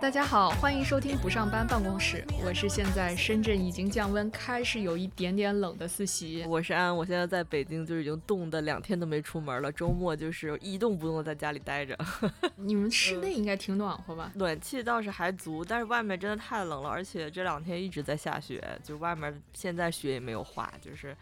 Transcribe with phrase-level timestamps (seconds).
[0.00, 6.42] 大家好，欢迎收听不上班办公室，我是现在深圳已经降温，开始有一点点冷的四喜。
[6.48, 11.94] 我是安，我现在在北京，就已经冻得两天都没出门了，周末就是一动不动的在家里待着。
[12.56, 14.32] 你们室内应该挺暖和吧？
[14.36, 21.14] 暖气倒是还足，但是外面真的太冷了，而且这两天一直在下雪，就外面现在雪也没有化，就是。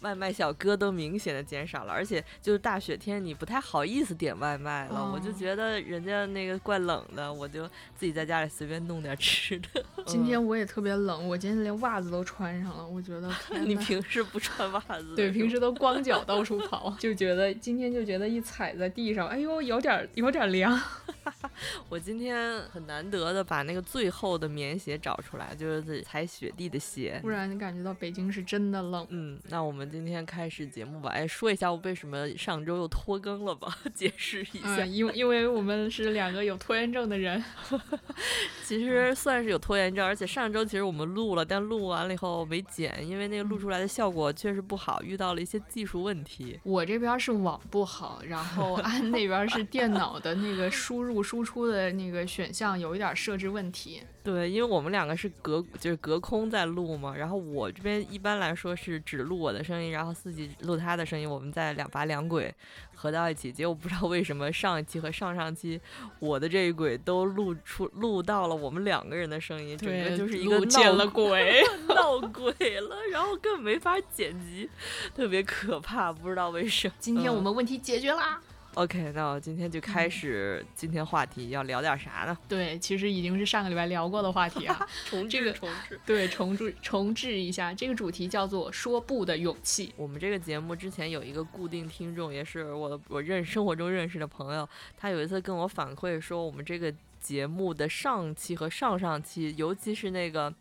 [0.00, 5.10] 外卖小哥都明显的减少了，而且就是大雪天，你不太好意思点外卖了。
[5.12, 9.84] 我就觉得人家那个怪冷的，我就自己在家里随便弄点吃的。
[10.06, 12.86] 今天我也特别冷，我今天连袜子都穿上了。
[12.86, 13.30] 我觉得
[13.64, 15.14] 你平时不穿袜子？
[15.16, 20.78] 对，平时都光脚到处跑， 就觉得今天就觉得一踩在地上，哎呦，有点有点凉。
[21.88, 27.18] 我今天很难得的把那个最厚的棉鞋找出来，就是踩雪地的鞋。
[27.22, 29.06] 突然你感觉到北京是真的冷。
[29.10, 31.10] 嗯，那我们今天开始节目吧。
[31.10, 33.72] 哎，说一下我为什么上周又拖更了吧？
[33.94, 34.84] 解释一下。
[34.84, 37.42] 因为因为我们是两个有拖延症的人。
[38.66, 46.58] 其实算是有拖延症，而且上周其实我们录了，但录完了以后没剪，因为那个录出来的效果确实不好，遇到了一些技术问题。
[46.64, 54.02] 我这边是网不好，然后 安那边是电脑的那个输入输出的那个选项有一点设置问题。
[54.24, 62.54] 对，因为我们两个是隔就是隔空在录嘛，然后我这边一般来说是只录我的声音，然后自己录他的声音，我们再两把两轨
[62.94, 63.52] 合到一起。
[63.52, 65.80] 结果不知道为什么上一期和上上期
[66.18, 74.68] 我的这一轨都录出录到了我们两个人的声音，整个就是一个闹鬼 闹鬼了，然后根本没法剪辑，
[75.14, 76.94] 特别可怕，不知道为什么。
[76.98, 78.40] 今天我们问题解决啦。
[78.74, 82.36] OK，那我今天就开始今天话题，要聊点啥呢？
[82.48, 89.92] 对，其实已经是上个礼拜聊过的话题啊， 重这个重置，对，重置重置一下，这个主题叫做说不的勇气。
[89.96, 100.52] 我们这个节目之前有一个固定听众，也是我我认生活中认识的朋友，他有一次跟我反馈说，我们这个节目的上期和上上期，尤其是那个。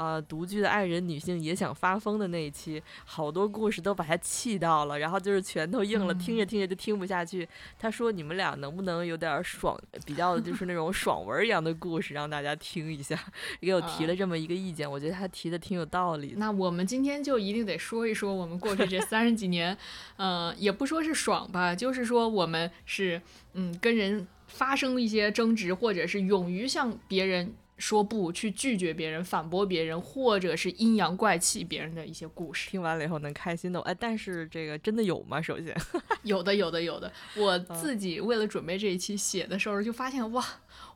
[0.00, 7.46] 呃，独居的爱人女性也想发疯的那一期，好多故事都把他气到了，然后就是拳头硬了，听着听着就听不下去。
[7.78, 13.14] 他说：“你们俩能不能有点爽，比较就是那种爽文一样的故事，让大家听一下？”
[13.60, 16.32] 给我提了这么一个意见，我觉得他提的挺有道理。
[16.38, 19.76] 那我们今天就一定得说一说我们过去这三十几年，
[20.16, 23.20] 呃，也不说是爽吧，就是说我们是
[23.52, 27.52] 嗯跟人发生一些争执，或者是勇于向别人。
[27.80, 33.80] 说不去拒绝别人、反驳别人，或者是阴阳怪气别人的一些故事，听完了以后能开心的。
[33.80, 35.40] 哎，但是这个真的有吗？
[35.40, 35.74] 首先，
[36.22, 37.10] 有的，有的，有的。
[37.34, 40.44] 我自己为了准备这一期写的时候，就发现哇，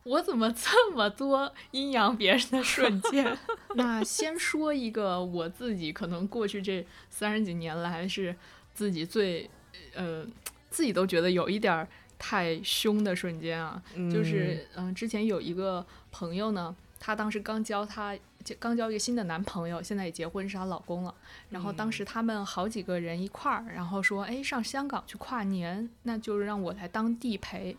[0.02, 3.34] 我怎么这么多阴阳别人的瞬间？
[3.76, 8.36] 那先说一个我自己可能过去这三十几年来是
[8.74, 9.48] 自己最
[9.94, 10.26] 呃
[10.68, 15.84] 自己都觉得有一点太凶的瞬间啊，就是嗯，之前有一个。
[16.14, 18.16] 朋友呢，她当时刚交她
[18.60, 21.12] 刚交一个新的男朋友，现在也结婚是她老公了。
[21.50, 27.76] 然后当时他们好几个人一块儿，然后说，哎，上香港去跨年，那就是让我来当地陪。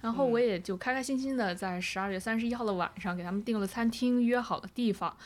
[0.00, 5.16] 然后我也就开开心心的在十二月三十一号的晚上给他们订了餐厅，约好了地方。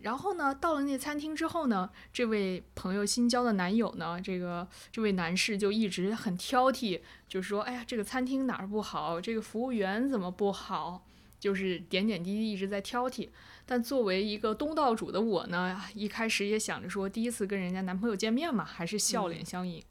[0.00, 11.04] 然后呢，到了那餐厅之后呢，这位朋友新交的男友呢，这个这位男士就一直很挑剔，就说，哎呀，这个餐厅哪儿不好，这个服务员怎么不好。
[11.42, 13.28] 就是点点滴滴一直在挑剔，
[13.66, 19.82] 但作为一个东道主的我呢，一开始也想着说第一次跟人家男朋友见面嘛，还是笑脸相迎。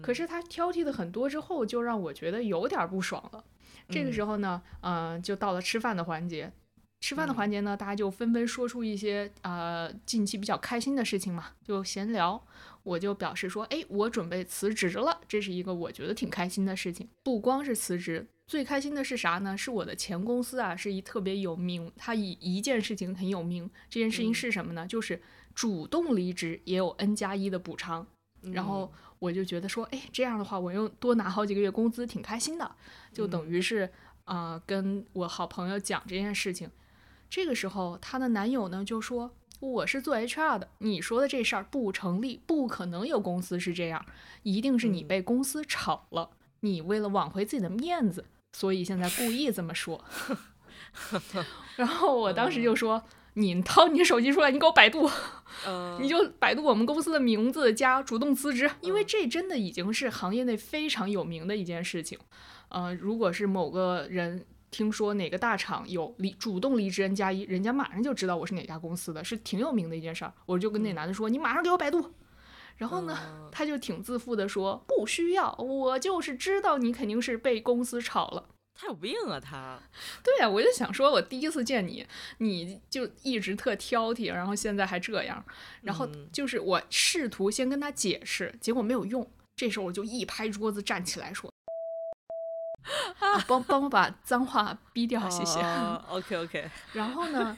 [0.00, 3.44] 可是他挑剔的很多之后，就让我觉得有点不爽了。
[3.88, 6.52] 这个时候呢，嗯，就到了吃饭的环节。
[7.00, 12.40] 吃饭的环节呢，大家就纷纷说出一些呃近期比较开心的事情嘛，就闲聊。
[12.84, 17.08] 我就表示说，哎，我准备辞职了，这是一个我觉得挺开心的事情。
[17.24, 18.28] 不光是辞职。
[18.46, 19.56] 最开心的是啥呢？
[19.56, 23.70] 是我的前公司啊，是一特别有名，他以一件事情很有名。
[23.88, 24.86] 这件事情是什么呢？
[24.86, 25.20] 就是
[25.54, 28.06] 主动离职也有 N 加一的补偿。
[28.52, 32.70] 然后我就觉得说，哎，这样的话我又多拿好几个月工资，挺开心的。
[33.10, 33.90] 就等于是
[34.24, 36.70] 啊，跟我好朋友讲这件事情。
[37.30, 44.04] 这个时候，她的男友呢就说：“我是做 HR 的，你说的这事儿不成立，不可能有公司是这样，
[44.42, 46.32] 一定是你被公司炒了。
[46.60, 50.02] 你为了挽回自己的面子。”所以现在故意这么说，
[51.74, 53.02] 然后我当时就说
[53.34, 55.10] ：“你掏你手机出来，你给我百度，
[56.00, 62.16] 你就百度我们公司的名字加主动辞职，因为这真的已经是行业内非常有名的一件事情。
[62.68, 70.32] 呃，如果是某个人听说哪个大厂有离主动离职 N 加一，人家马上就知道我是哪家公司的，是挺有名的一件事儿。
[70.46, 72.14] 我就跟那男的说：你马上给我百度。”
[72.76, 73.18] 然后呢，
[73.52, 79.78] 他就挺自负的说：“不需要，我就是知道你肯定是被公司炒了。”他有病啊他！
[80.24, 82.04] 对呀，我就想说，我第一次见你，
[82.38, 85.44] 你就一直特挑剔，然后现在还这样，
[85.82, 89.30] 然后就是我试图先跟他解释，结果没有用。
[89.54, 91.48] 这时候我就一拍桌子站起来说
[93.46, 95.60] ：“帮帮我把脏话逼掉，谢谢。
[96.08, 96.68] ”OK OK。
[96.92, 97.56] 然后呢，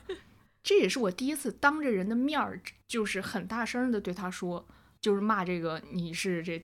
[0.63, 4.69] 这也是我第一次当着人的面儿，就是很大声的对他说，
[5.01, 6.63] 就是骂这个你是这。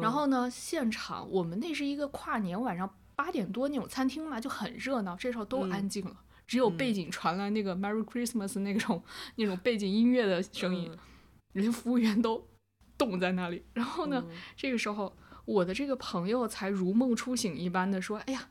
[0.00, 2.98] 然后呢，现场我们那是一个跨年晚上。
[3.16, 5.14] 八点多那种餐厅嘛，就很热闹。
[5.14, 6.16] 这时候都安静了，
[6.48, 9.00] 只有背景传来那个 Merry Christmas 那种
[9.36, 10.90] 那种背景音乐的声音，
[11.52, 12.48] 连服务员都
[12.98, 13.64] 冻在那里。
[13.72, 14.24] 然后呢，
[14.56, 18.48] 这个时候我的这个朋友才如梦初醒一般的说：“哎呀，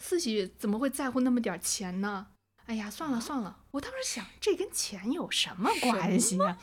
[0.00, 2.26] 四喜怎么会在乎那么点钱呢？
[2.66, 6.58] 哎呀，算了算了。”我当时想，这跟钱有什么关系呀？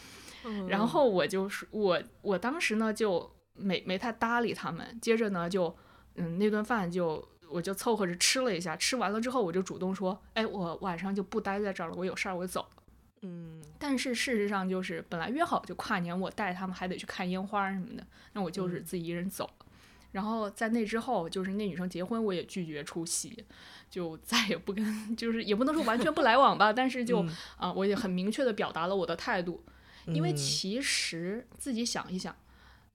[0.67, 4.99] 然后我就是，我我当时呢就没没太搭理他们。
[5.01, 5.75] 接着呢就。
[6.15, 12.83] 嗯，那顿饭就我就凑合着吃了一下，吃完了之后我就主动说，哎，我晚上就不待在这儿了，我有事儿我走了。
[13.21, 19.65] 嗯，但是事实上就是本来约好就跨年，我带他们还得去看烟花什么的，那我就是自己一人走了。
[20.11, 23.45] 然后在那之后，就是那女生结婚，我也拒绝出席，
[23.89, 29.63] 就 再也不跟，就是也不能说完全不来往吧，但是就啊，我也很明确的表达了我的态度，
[30.07, 32.35] 因为其实自己想一想。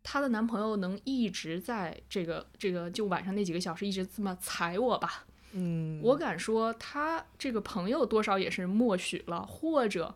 [0.03, 5.25] 她的男朋友能一直在这个这个就晚上那几个小时一直这么踩我吧？
[5.51, 10.15] 嗯，我敢说他这个朋友多少也是默许了，或者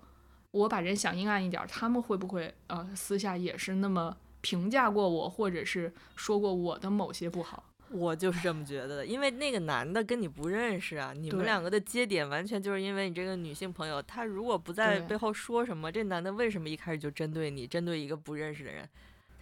[0.52, 7.64] 我把人想阴暗一点，他们会不会呃私下也是那么评价过我，或者是说过我的某些不好？
[7.90, 18.88] 我就是这么觉得的，因为那个男的跟你不认识啊，你们两个的接点完全就是因为你这个女性朋友，他如果不在背后说什么，这男的为什么一开始就针对你，针对一个不认识的人？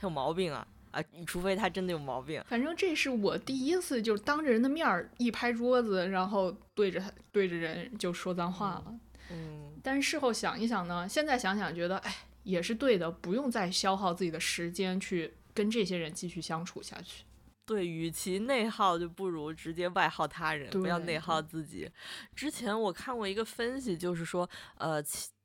[0.00, 1.02] 他有毛病啊啊！
[1.26, 2.42] 除非他真的有毛病。
[2.46, 8.94] 反正这是我第一次，就是当着人的面儿一拍桌子，然后对着他对着人就说脏话了。
[9.30, 9.78] 嗯。
[9.82, 17.24] 但是事后想一想呢，现在想想觉得，哎，也是对的，不用再消耗自己的时间去跟这些人继续相处下去。
[17.68, 21.88] 对，与其内耗，就不如直接外耗他人，不要内耗自己。
[22.34, 25.00] 之前我看过一个分析，就是说，呃。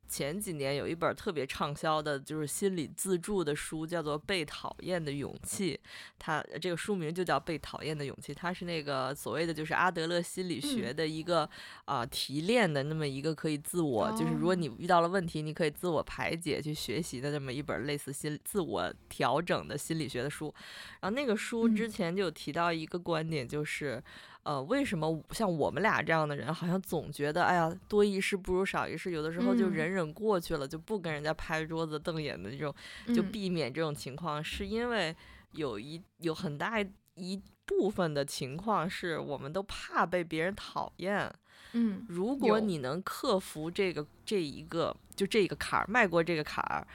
[0.06, 5.78] 前几年有一本特别畅销的，就是心理自助的书，叫做《被讨厌的勇气》。
[6.18, 11.48] 它这个书名就叫《被讨厌的勇气》，它是那个所谓的就是阿德勒心理学的一个
[11.86, 20.54] 啊提炼的那么一个可以自我，就是如果你遇到了问题，你可以自我排解去学习的这么一本类似心自我调整的心理学的书。
[21.00, 24.02] 然后那个书之前就有提到一个观点，就是。
[24.44, 32.74] 呃，为什么像我们俩这样的人，好像总觉得，哎呀，多一事不如少一事，有的时候就忍忍过去了，就不跟人家拍桌子瞪眼的这种，
[33.14, 35.16] 就避免这种情况，是因为
[35.52, 36.78] 有一有很大
[37.14, 41.32] 一部分的情况是我们都怕被别人讨厌。
[41.72, 46.86] 嗯，如果你能克服这个这一个就这个坎儿，迈过这个坎儿，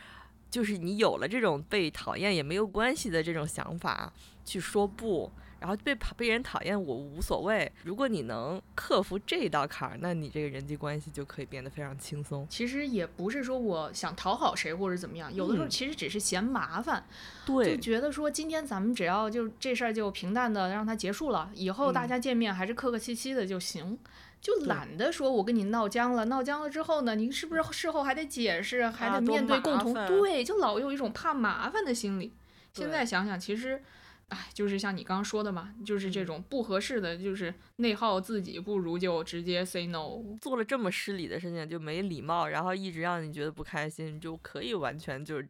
[0.51, 4.13] 就是你有了这种被讨厌也没有关系的这种想法，
[4.45, 5.31] 去说不。
[5.59, 12.47] 然后被被人讨厌我无所谓，如果你能克服这道坎儿，那你这个人际关系就可以变得非常轻松。
[12.49, 17.03] 其实也不是说我想讨好谁或者怎么样，有的时候其实只是嫌麻烦，
[17.45, 23.99] 对，就觉得说今天咱们只要就这事儿就平淡的让它结束了，以后大家见面还是客客气气的就行，
[24.39, 32.33] 就懒得说我跟你闹僵了，闹僵了之后呢，您是不是事后还得解释，还得面对共同，对，就老有一种怕麻烦的心理。
[32.71, 33.83] 现在想想，其实。
[34.29, 40.21] 哎，就是像你刚刚说的嘛，就是这种不合适的，就是内耗自己，不如就直接 say no。
[40.39, 45.41] 做了这么失礼的事情就没礼貌，然后一直让你觉得不开心，就可以完全就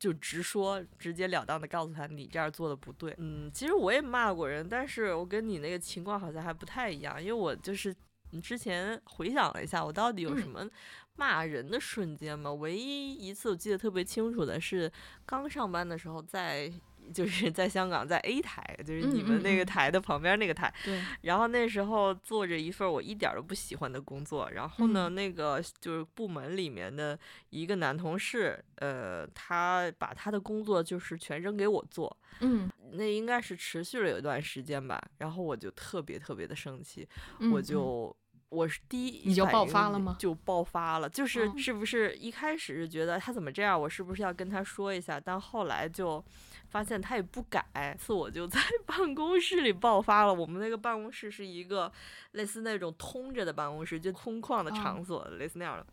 [0.00, 3.14] 就直说，直截了当的告诉他你这样做的不对。
[3.18, 7.94] 嗯，其实我也骂过人，但是我跟你那个情况好像还不太一样，因为我就是
[8.42, 10.68] 之前回想了一下，我到底有什么
[11.14, 12.52] 骂人的瞬间嘛？
[12.52, 14.90] 唯一一次我记得特别清楚的是
[15.24, 16.72] 刚上班的时候在。
[17.12, 20.72] 就是在香港，在 A 台，就是你们那个台的旁边那个台。
[20.84, 21.02] 对。
[21.22, 27.18] 然后那时候做着一份我一点都不喜欢的工作，然后呢，那个就是部门里面的
[27.50, 32.16] 一个男同事，呃，他把他的工作就是全扔给我做。
[32.40, 32.70] 嗯。
[32.92, 37.08] 那应该是持续了有一段时间吧，然后我就特别特别的生气，
[37.52, 38.14] 我就。
[38.50, 40.14] 我是第一，你就爆发了吗？
[40.16, 45.18] 就爆发了，就是是不是一开始是觉得他怎么这样，我是不是要跟他说一下？
[45.18, 46.24] 但后来就
[46.74, 47.64] 发现他也不改，
[47.96, 50.34] 次我就在 办公室里爆发了。
[50.34, 51.90] 我们那个办公室是一个
[52.32, 55.86] 类似那种通着的办公室，就空旷的场所，类似那样的。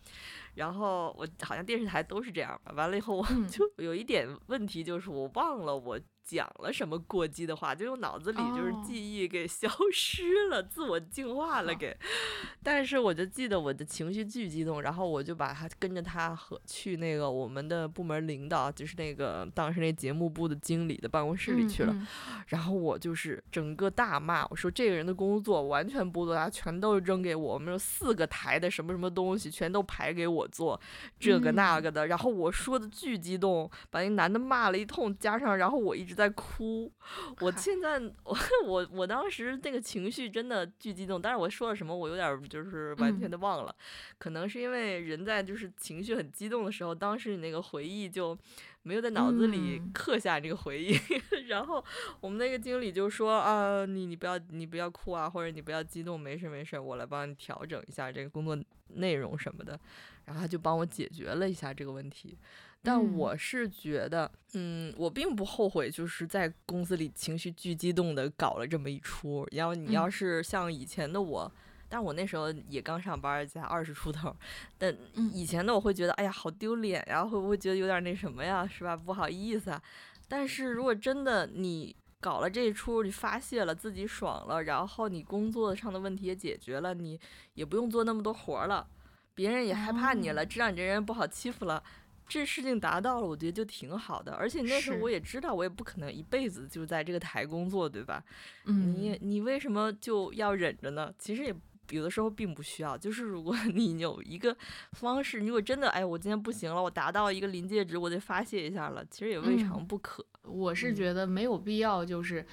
[0.55, 2.73] 然后我好像电视台都是这样吧。
[2.75, 5.99] 完了以后我就有一点问题，就是我忘了我
[6.31, 11.93] 讲了什么过激的话，就用脑子里就是记忆给消失了，自我净化了给。
[12.63, 21.93] 但是我就记得我的情绪巨激动，然后我就把他跟着他和去那个我们的部门领导，就是那个当时那节目部的经理的办公室里去了。
[22.47, 27.53] 然后我就是整个大骂，我说这个人的工作完全不做，他全都扔给我。
[27.55, 30.79] 我们有四个台的什么什么东西全都排给我做，
[31.19, 32.07] 这个那个的。
[32.07, 36.20] 然后我说的巨激动，把那男的骂了一通，加上然后我一直在。
[36.21, 36.91] 在哭，
[37.39, 38.37] 我现在我
[38.67, 43.75] 我我当时那个情绪真的巨激动，但是我说了什么我有点就是完全的忘了，
[44.19, 48.37] 可能是因为人在就是情绪很激动的时候，当时你那个回忆就
[48.83, 50.95] 没有在脑子里刻下这个回忆。
[51.49, 51.83] 然后
[52.19, 58.55] 我们那个经理就说啊，你你不要你不要哭啊，或者你不要激动，没事没事，我来帮你调整一下这个工作
[58.89, 59.79] 内容什么的，
[60.25, 62.37] 然后他就帮我解决了一下这个问题。
[62.83, 69.47] 但我是觉得，嗯，我并不后悔，就是在公司里情绪巨激动的搞了这么一出。
[69.51, 71.51] 然后你要是像以前的我，
[71.87, 74.35] 但我那时候也刚上班，才二十出头，
[74.79, 74.97] 但
[75.31, 78.97] 以前的我会觉得，哎呀，好丢脸呀，会不会觉得有点那什么呀，是吧？
[78.97, 79.81] 不好意思啊。
[80.27, 87.19] 但是如果真的你搞了这一出，你发泄了，自己爽了，然后你工作上的问题也解决了，你
[87.53, 88.87] 也不用做那么多活了，
[89.35, 91.83] 别人也害怕你了，知道你这人不好欺负了。
[92.31, 94.31] 这事情达到了，我觉得就挺好的。
[94.31, 98.23] 而且那时候我也知道，我也不可能一辈子就在这个台工作，对吧？
[98.63, 101.13] 嗯，你你为什么就要忍着呢？
[101.19, 101.53] 其实也
[101.89, 102.97] 有的时候并不需要。
[102.97, 104.55] 就是如果 你有一个
[104.93, 110.25] 方式，如果真的哎，我今天不行了，我达到一个临界值，我得发泄一下了，其实也未尝不可。
[110.43, 112.45] 我是觉得没有必要，就是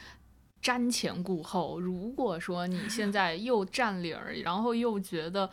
[0.60, 1.78] 瞻前顾后。
[1.78, 5.48] 如果说你现在又占理儿，然后又觉得。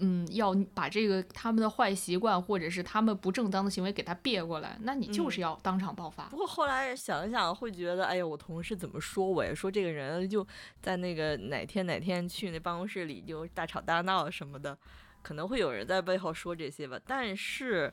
[0.00, 6.24] 嗯，要把这个他们的坏习惯或者是他们不正当的行为给他别过来，那你就是要当场爆发。
[6.28, 9.54] 不过后来想一想，会觉得，哎呀，我同事怎么说我呀？
[9.54, 10.46] 说这个人就
[10.80, 14.76] 在那个哪天哪天去那办公室里就大吵大闹什么的，
[15.22, 16.98] 可能会有人在背后说这些吧。
[17.06, 17.92] 但是。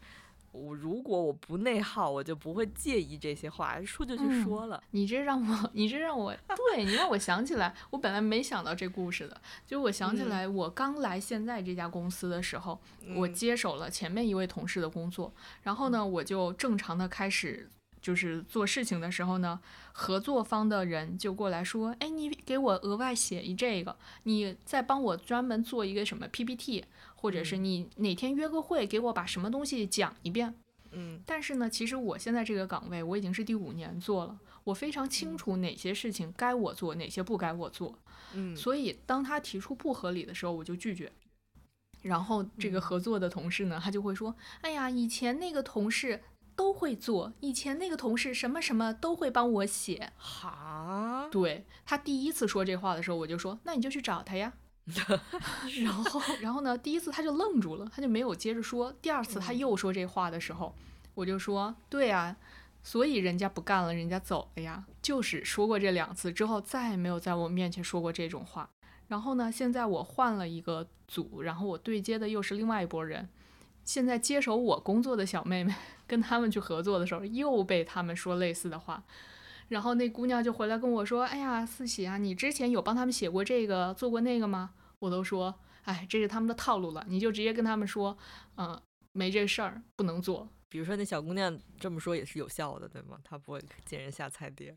[0.55, 4.81] 我如果我不内耗，我就不会介意这些话，说就去说了。
[4.91, 6.33] 你这让我，你这让我，
[6.73, 12.79] 对你让我想起来，我本来没想到这故事的，就我想起来，我刚来现在这家公司的时候，
[13.15, 15.33] 我接手了前面一位同事的工作，
[15.63, 17.69] 然后呢，我就正常的开始。
[18.01, 19.59] 就是做事情的时候呢，
[19.91, 26.85] 合作方的人就过来说：“哎，你给我额外写一这个，你再帮我专门做一个什么 PPT，
[27.25, 30.53] 或者是你哪天约个会，给我把什么东西讲一遍。”
[30.93, 37.97] 嗯，但是呢，其实我现在这个岗位我已经是第五年做了，我非常清楚哪些事情该我做，哪些不该我做。
[38.33, 41.11] 嗯，所以当他提出不合理的时候，我就拒绝。
[42.03, 46.21] 然后这个合作的同事呢，他就会说：“哎呀，以前那个同事。”
[46.57, 50.13] 都会做，以前那个同事什么什么都会帮我写。
[50.15, 54.53] 哈，对他第一次说这话的时候，我就说，那你就去找他呀。
[55.83, 58.93] 然后，然后呢，第一次他就愣住了，他就没有接着说。
[59.01, 60.73] 第二次他又说这话的时候，
[61.15, 62.35] 我就说，对啊，
[62.83, 64.85] 所以人家不干了，人家走了呀。
[65.01, 68.69] 就是说过这两次之后，再也没有在我面前说过这种话。
[69.07, 73.27] 然后呢，现在我换了一个组，然后我对接的又是另外一拨人。
[73.83, 75.73] 现在接手我工作的小妹妹，
[76.07, 79.03] 跟他们去合作的时候，又被他们说类似的话，
[79.67, 85.53] 然后那姑娘就回来跟我说：“哎呀，四喜啊，你之前有帮他们写过这个，做过那个吗？”我都说
[85.83, 88.17] ：“哎，这是他们的套路了，你就直接跟他们说，
[88.57, 88.79] 嗯，
[89.11, 93.17] 没这事儿，不能做。”比如说那小姑娘这么说也是有效的，对吗？
[93.23, 94.75] 她不会见人下菜碟。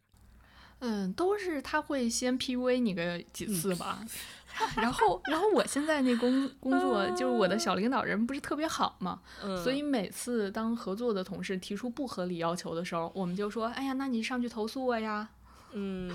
[0.80, 4.04] 嗯，都是他会先 PUA 你个几次吧。
[4.76, 9.20] 然后，然后我现在那工工作就是我的小领导人不是特别好嘛，
[9.62, 15.28] 所以每次当合作的同事提出不合理要求的时候，我们就说，哎呀，那你上去投诉我呀。
[15.72, 16.10] 嗯，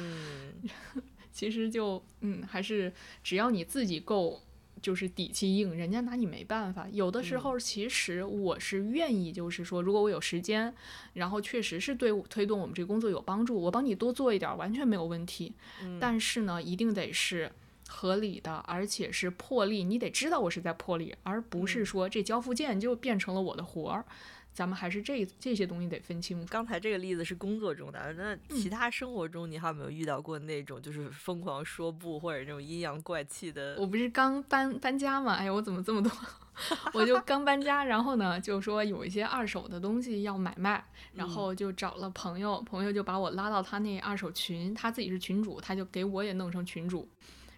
[1.31, 2.91] 其实就嗯，还是
[3.23, 4.41] 只要你自己够，
[4.83, 6.87] 就是底气硬，人家拿你没办法。
[6.91, 10.71] 有的时候，其实我是愿意，就是说，如果我有时间，
[11.13, 15.53] 然后确实是对推动我们这工作有帮助，我帮你多做一点，完全没有问题。
[15.99, 17.51] 但是呢，一定得是。
[17.85, 24.05] 合理的，而且是破例，你得知道我是在破例，而不是说这交付件就变成了我的活儿。
[24.53, 26.45] 咱们还是这这些东西得分清。
[26.45, 33.75] 刚才这个例子是工作中的，那其他生活中你还有没有遇到过那种就是疯狂说不或者那种阴阳怪气的？
[33.79, 35.33] 我不是刚搬搬家嘛？
[35.33, 36.11] 哎呀，我怎么这么多？
[36.93, 47.09] 我就刚搬家，然后呢，就说有一些二手的东西要买卖，然后就找了朋友，朋友就把我拉到他那二手群，他自己是群主，他就给我也弄成群主。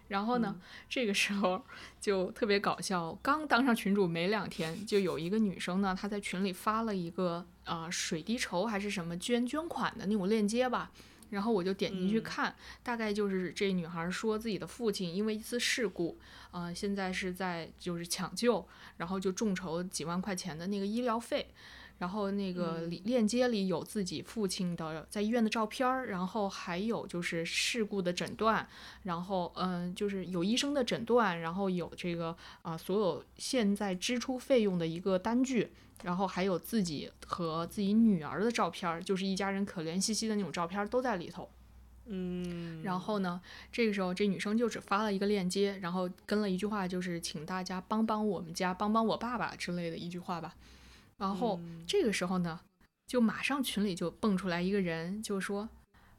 [0.08, 1.62] 然后呢， 这个时候
[2.00, 10.90] 就特别搞笑，刚当上群主没两天，就有一个女生呢，她在群里发了一个啊水滴筹还是什么捐捐款的那种链接吧。
[11.30, 16.16] 然后我就点进去看，大概就是这女孩说自己的父亲因为一次事故，
[16.52, 18.64] 呃，现在是在就是抢救，
[18.98, 21.52] 然后就众筹几万块钱的那个医疗费，
[21.98, 28.68] 然后那个链接里有自己父亲的在医院的照片儿，然后还有就是事故的诊断，
[29.02, 35.72] 然后嗯，就是有医生的诊断，然后有这个啊所有现在支出费用的一个单据。
[36.02, 41.48] 然后还有自己和自己女儿的照片儿，就是一家人可怜兮兮的那种照片儿都在里头。
[42.04, 43.40] 嗯，然后呢，
[43.72, 50.54] 这个时候这女生就只发了一个链接，然后跟了一句话，就是请大家帮帮我们家，帮帮我爸爸之类的一句话吧。
[51.18, 52.60] 然后这个时候呢，
[53.06, 55.68] 就马上群里就蹦出来一个人，就说：“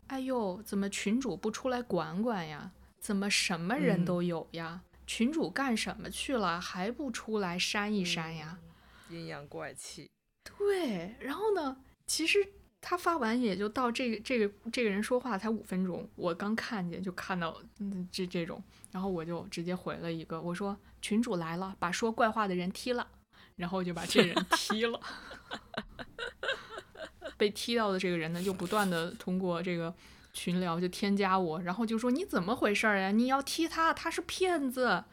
[0.08, 2.72] 哎呦，怎么群主不出来管管呀？
[3.00, 4.82] 怎么什么人都有呀？
[5.06, 6.60] 群主干什么去了？
[6.60, 8.60] 还不出来扇一扇呀？”
[9.10, 10.10] 阴阳怪气，
[10.58, 11.16] 对。
[11.20, 11.78] 然后呢，
[12.08, 12.46] 其实
[12.82, 18.62] 他发完也就到这个这个这个人说话才五分钟，我刚看见就看到嗯这这种，
[18.92, 23.08] 然后我就直接回了一个，我说群主来了，把说怪话的人踢了，
[23.58, 25.00] 然后就把这人踢了。
[27.38, 29.94] 被踢到的这个人呢，就不断的通过这个
[30.34, 33.12] 群聊就添加我，然后就说你怎么回事儿呀？
[33.12, 35.04] 你要踢他，他是骗子。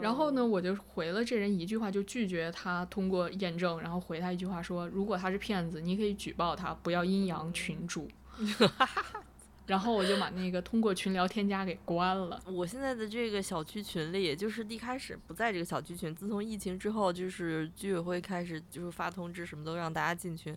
[0.00, 8.10] 然后呢，我就回了这人一句话，就拒绝他通过验证，然后回他一句话说，如果他是骗子，你可以举报他，不要阴阳群主。
[9.72, 12.38] 然后我就把那个通过群聊添加给关了。
[12.44, 20.54] 我现在的这个小区群里，也就是一开始不在这个小区群，自从疫情之后，就是居委会开始就是发通知，什么都让大家进群，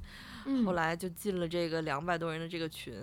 [0.65, 2.93] 后来就进了这个两百多人的这个群。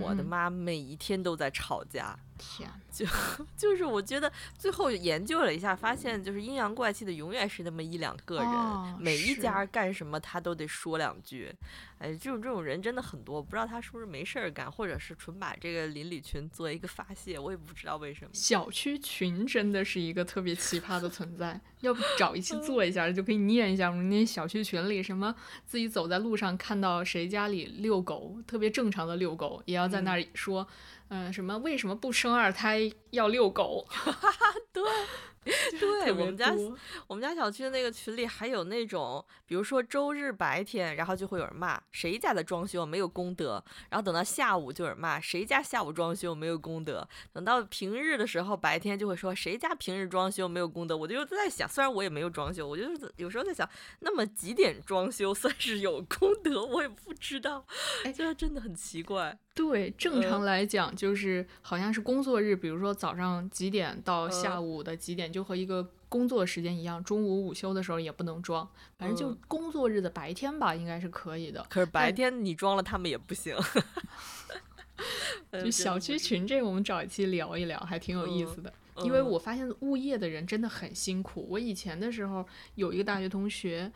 [0.00, 2.18] 我的妈，每一天都在吵架。
[2.40, 3.04] 天，就
[3.58, 11.52] 就是我觉得最后研究了一下，发现就是阴阳怪气的永远是那么一两个人，每一家干什么他都得说两句。
[11.98, 18.30] 哎，这种这种人真的很多，不知道他是不是没事儿干，或者是纯把这个邻里群做一个发泄，我也不知道为什么。
[18.32, 30.62] 小区群真的是一个特别奇葩的存在，要不找一期做一下，就可以念一下我们那小区群里什么自己走在路上看到谁家里遛狗，特别正常的遛狗，也要在那儿说。
[30.62, 30.66] 嗯，
[31.32, 31.56] 什么？
[31.58, 33.86] 为什么不生二胎要遛狗？
[34.72, 34.82] 对。
[35.80, 36.52] 对我们家，
[37.06, 50.94] 我们家小区的那个群里还有那种，比如说周日白天，然后就会有人骂谁家的装修没有功德，然后等到下午就有人骂谁家下午装修没有功德，等到平日的时候白天就会说谁家平日装修没有功德。
[50.94, 53.66] 我就在想，虽然我也没有装修，我就是有时候在想，
[54.00, 56.62] 那么几点装修算是有功德？
[56.62, 57.64] 我也不知道，
[58.04, 59.38] 哎，这真的很奇怪。
[59.58, 67.02] 对，正常来讲就是好像是工作日，比如说早上几点到下午的几点，就和一个工作时间一样。
[67.02, 68.66] 中午午休的时候也不能装，
[68.96, 71.66] 反正就工作日的白天吧，应该是可以的。
[71.68, 73.56] 可是白天你装了，他们也不行。
[75.52, 78.72] 就小区群这个，我们找一期聊一聊，还挺有意思的。
[79.02, 81.44] 因为我发现物业的人真的很辛苦。
[81.50, 83.90] 我以前的时候有一个大学同学。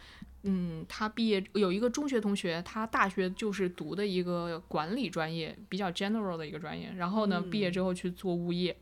[0.45, 6.93] 嗯，他毕业有一个中学同学，他大学就是读的一个管理专业，比较 general 的一个专业。
[6.97, 8.77] 然后呢，毕业之后去做物业，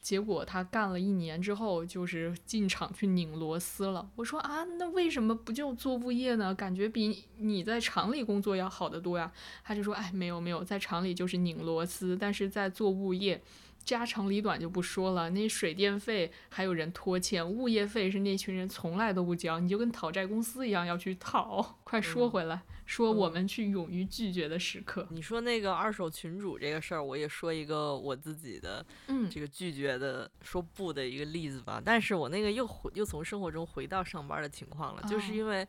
[0.00, 4.10] 结果他干了一年之后，就是进厂去拧螺丝了。
[4.16, 6.52] 我说啊，那为什么不就做物业呢？
[6.54, 9.32] 感觉比你在厂里工作要好得多呀。
[9.62, 13.40] 他就说，哎，没有没有，在厂里就是拧螺丝，但是在做物业。
[13.84, 21.78] 家长里短就不说了，那水电费还有人拖欠，物业费是那群人从来都不交，你就跟讨债公司一样要去讨。
[21.84, 25.06] 快说回来，说我们去勇于拒绝的时刻。
[25.10, 31.82] 你说那个二手群主这个事儿，我也说一个我自己的，嗯，这个拒绝的说不的一个例子吧。
[31.84, 35.66] 但是我那个又回又从生活中回到上班的情况了，就是因为。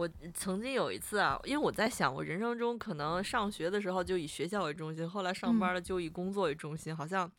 [0.00, 7.30] 我曾经有一次啊，因为我在想，我人生中可能上学的时候就以学校为中心，后来上班了就以工作为中心，好像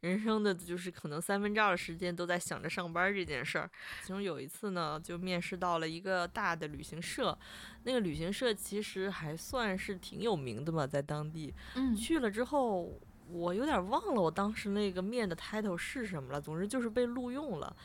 [0.00, 3.70] 人生的就是可能三分之二的时间都在想着上班这件事儿。
[4.00, 7.38] 其中有一次呢，就面试到了一个大的旅行社，
[7.82, 11.52] 那个旅行社其实还算是挺有名的嘛，在当地。
[11.74, 11.94] 嗯。
[11.94, 12.98] 去了之后，
[13.30, 17.76] 我有点忘了我当时那个面的 title 是什么了，总之就是被录用了。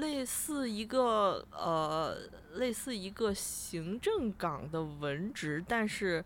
[0.00, 2.16] 类似一个呃，
[2.54, 6.24] 类似一个行政岗的文职，但是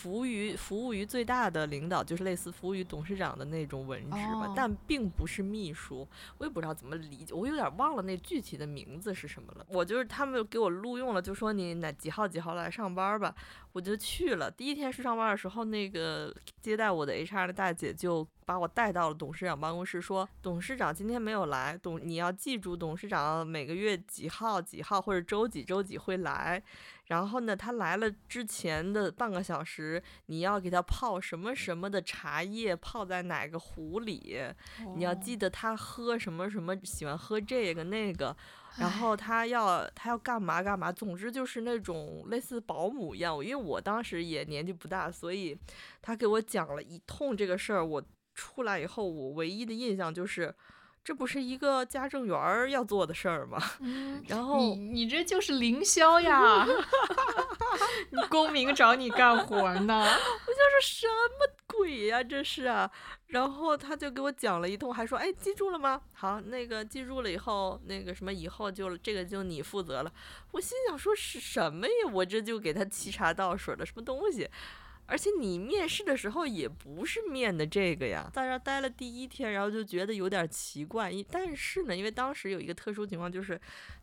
[0.00, 6.08] 服务于服务于最大的领导，就是类似服务于董事长的那种文职吧，哦但并不是秘书。
[6.38, 9.66] 我也不知道怎么理解，我有点忘了那具体的名字是什么了。
[9.68, 13.34] 我就是他们给我录用了，就说你哪几号几号来上班吧，
[13.72, 14.50] 我就去了。
[14.50, 26.62] 第一天去上班的时候，那个接待我的 HR 的大姐就把我带到了董事长办公室，说董事长今天没有来，董你要记住董事长每个月几号几号或者周几周几会来。
[27.10, 34.40] 然后呢，他来了之前的半个小时，你要给他泡什么什么的茶叶，泡在哪个壶里，
[34.94, 38.34] 你要记得他喝什么什么，喜欢喝这个那个，
[38.76, 43.34] 然后他要他要干嘛干嘛，总之就是那种类似保姆一样。
[43.44, 45.58] 因为我当时也年纪不大，所以
[46.00, 47.84] 他给我讲了一通这个事儿。
[47.84, 48.00] 我
[48.36, 50.54] 出来以后，我唯一的印象就是，
[51.02, 53.58] 这不是一个家政员要做的事儿吗？
[53.80, 56.66] 嗯，然后你你这就是凌霄呀！
[58.10, 60.00] 你公民找你干活呢？
[60.04, 62.90] 我就是什么鬼呀、这是啊！
[63.28, 66.00] 然后他就给我讲了一通，还说：“哎，记住了吗？
[66.12, 70.12] 好，那个记住了以后，那个什么以后就这个就你负责了。”
[70.52, 71.92] 我心想说是什么呀？
[72.12, 74.48] 我这就给他沏茶倒水的什么东西？
[75.10, 81.12] 而且你面试的时候也不是面的这个呀，在这待了第一天，然后就觉得有点奇怪。
[81.28, 83.60] 但是呢，因为当时有一个特殊情况，就是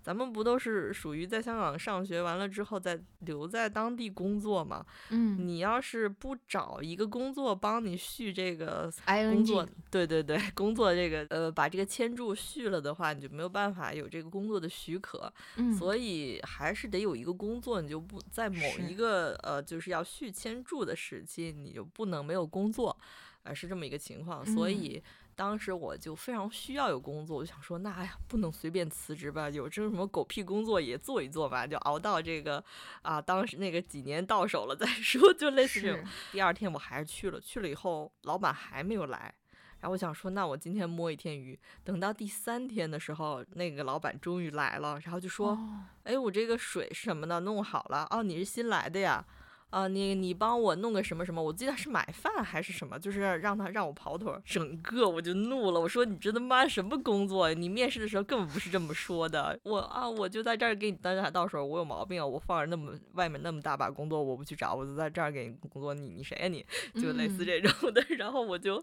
[0.08, 4.86] 咱们不都是属于在香港上学完了之后再留在当地工作嘛？
[5.10, 5.46] 嗯。
[5.46, 22.98] 你要是不找一个工作帮你续这个工，ing 作，对对对，工作这个呃把这个签注续了的话，你就没有办法有这个工作的许可，嗯，所以还是得有一个工作，你就不在某一个呃就是要续签注的时期，你就不能没有工作，
[23.44, 24.72] 呃是这么一个情况，所嗯。
[24.72, 25.04] 以。
[25.38, 32.62] 当时我就非常需要有工作，我就想说，那哎呀，不能随便辞职吧，有这种什么狗屁工作也做一做吧，就熬到这个
[33.04, 36.04] 啊，当时那个几年到手了再说，就类似这种。
[36.32, 39.32] 第二天我还是去了，去了以后老板还没有来，
[39.80, 41.58] 然后我想说，那我今天摸一天鱼。
[41.84, 48.08] 等到第三天的时候，那个老板终于来了，然后就说：“哦哎，我这个水是什么的，弄好了。
[48.10, 49.24] 哦，你是新来的呀？
[49.70, 51.44] 啊，你你帮我弄个什么什么？
[51.44, 54.34] 我记得是买饭还是什么，就是让他让我跑腿。
[54.46, 57.54] 整个我就怒了，我说你这他妈什么工作呀？
[57.58, 59.60] 你面试的时候根本不是这么说的。
[59.64, 62.26] 我啊，我就在这儿给你端茶倒水，我有毛病啊？
[62.26, 66.66] 我放着那么外面那么大把工作，我不去找，我就在这儿给你工作，你你谁呀、你？
[67.02, 68.82] 就类似嗯这种的，然后我就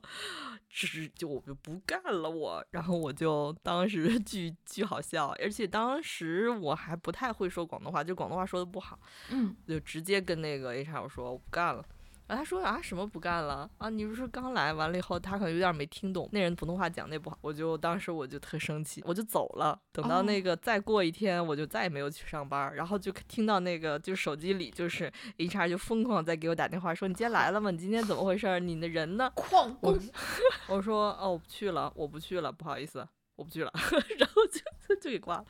[0.68, 8.98] 只就我就不干了我，然后我就当时 巨巨好笑，而且当时我还不太会说广东话，就广东话说的不好，
[9.30, 11.84] 嗯就直接跟那个 HR 我说我不干了。
[12.26, 13.90] 然后他说啊什么不干了啊？
[13.90, 19.78] 你不是刚来完了以后，他可能有点没听懂，那人普通话讲的也不好，我就当时我就特生气，我就走了。
[19.92, 27.70] 等到那哦个再过一天，我就再也没有去上班儿，然后就听到那个就手机里就是 HR 就疯狂在给我打电话说你今天来了吗？
[27.70, 28.58] 你今天怎么回事？
[28.58, 29.30] 你的人呢？
[29.36, 30.00] 旷我工，
[30.68, 33.06] 我说哦我不去了，我不去了，不好意思，
[33.36, 33.72] 我不去了，
[34.18, 35.44] 然后就就给挂了。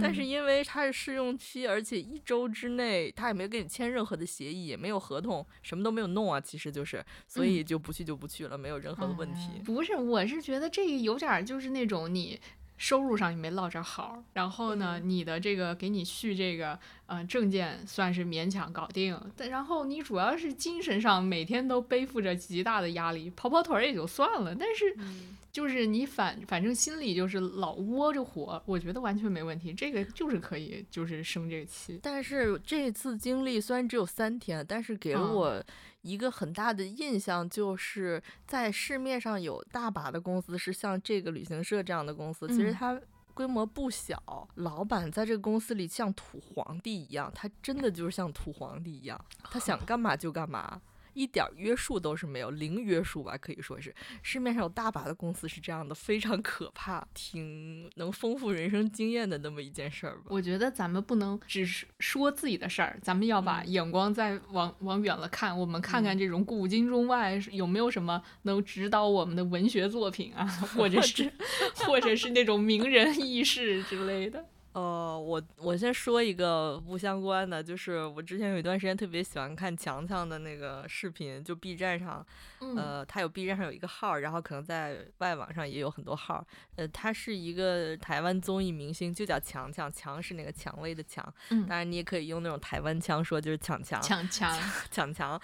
[0.00, 9.62] 但是嗯因为它是试用期，而且一周之内他也没有跟你签任何的协议，也没有合同，什么都没有弄啊，其实就是，所以就不去就不去了，没有任何的问题。
[9.64, 12.38] 不是，我是觉得这个有点儿就是那种你
[12.76, 31.98] 收入上你没落着好，然后呢，嗯你的这个给你续这个呃证件算是勉强搞定，但然后你主要是精神上每天都背负着极大的压力，跑跑腿儿也就算了，但是嗯就是你反反正心里就是老窝着火，我觉得完全没问题，这个就是可以就是生这个气。
[32.02, 35.64] 但是这次经历虽然只有三天，但是给了嗯我
[36.02, 43.00] 一个很大的印象，就是在市面上有大把的公司是像这个旅行社这样的公司，其实嗯它。
[43.32, 50.78] 规模不小，老板在这个公司里像土皇帝一样，他真的就是像土皇帝一样，他想干嘛就干嘛，
[51.20, 53.94] 一点儿约束都是没有，零约束吧，可以说是。
[54.22, 60.22] 市面上有大把的公司是这样的，非常可怕，挺能丰富人生经验的那么一件事儿吧。
[60.28, 71.30] 我觉得咱们不能只是说自己的事儿，咱们要把嗯眼光再往往远了看，我们看看这种古今中外有没有什么能指导我们的文学作品啊，或者 是
[71.74, 74.46] 或者是那种名人 轶事之类的。
[74.72, 82.24] 呃，我我先说一个不相关的，就是我之前有一段时间特别喜欢看强强的那个视频，就 B 站上，
[82.60, 82.76] 嗯。
[82.76, 91.66] 呃，他有 B 站上有一个号，然后可能在外网上也有很多号，呃，他是一个台湾综艺明星，就叫强强，强是那个蔷薇的强，嗯。
[91.66, 94.56] 当然你也可以用那种台湾腔说，就是强强，强强，
[94.90, 95.40] 强强，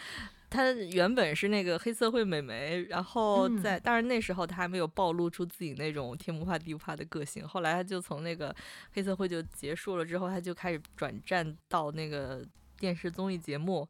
[0.56, 7.46] 她原本是那个黑社会美眉，然后嗯在，当然那时候她还没有暴露出自己那种天不怕地不怕的个性。
[7.46, 8.54] 后来她就从那个
[8.92, 12.42] 黑社会就结束了之后，她就开始转战到那个
[12.78, 13.86] 电视综艺节目。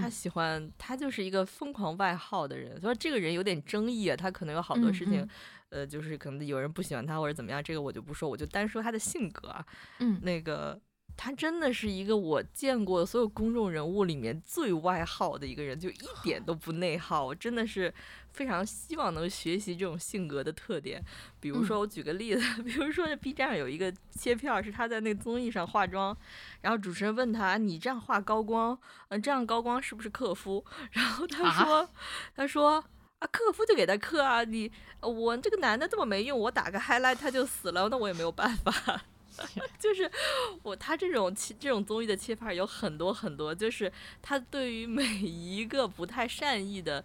[0.00, 5.24] 他喜欢他就是一个疯狂外号的人，所以这个人有点争议啊，他可能有好多事情，
[5.68, 9.64] 呃，就是可能有人不喜欢他或者怎么样，这个我就不说，我就单说他的性格啊，
[10.00, 10.80] 嗯，那个。
[11.16, 17.24] 他真的是一个我见过所有公众人物里面最外耗的一个人，就一点都不内耗。
[17.24, 17.92] 我真的是
[18.32, 21.02] 非常希望能学习这种性格的特点。
[21.40, 26.16] 比如说，我举个例子， 比如说这 B 站上有一个切片，是他在那个综艺上化妆，
[26.60, 31.88] 然后主持人问他：“你这样画高光，嗯，这样高光是不是克夫？”然后他说
[32.36, 32.84] ：“他说
[33.20, 39.02] 啊，克夫就给他克啊，你我这个男的这么没用，我打个 highlight 他就死了，那我也没有办法。”
[39.78, 40.10] 就是
[40.62, 47.04] 我，他这种这种综艺的切法有很多很多，就是他对于每一个不太善意的，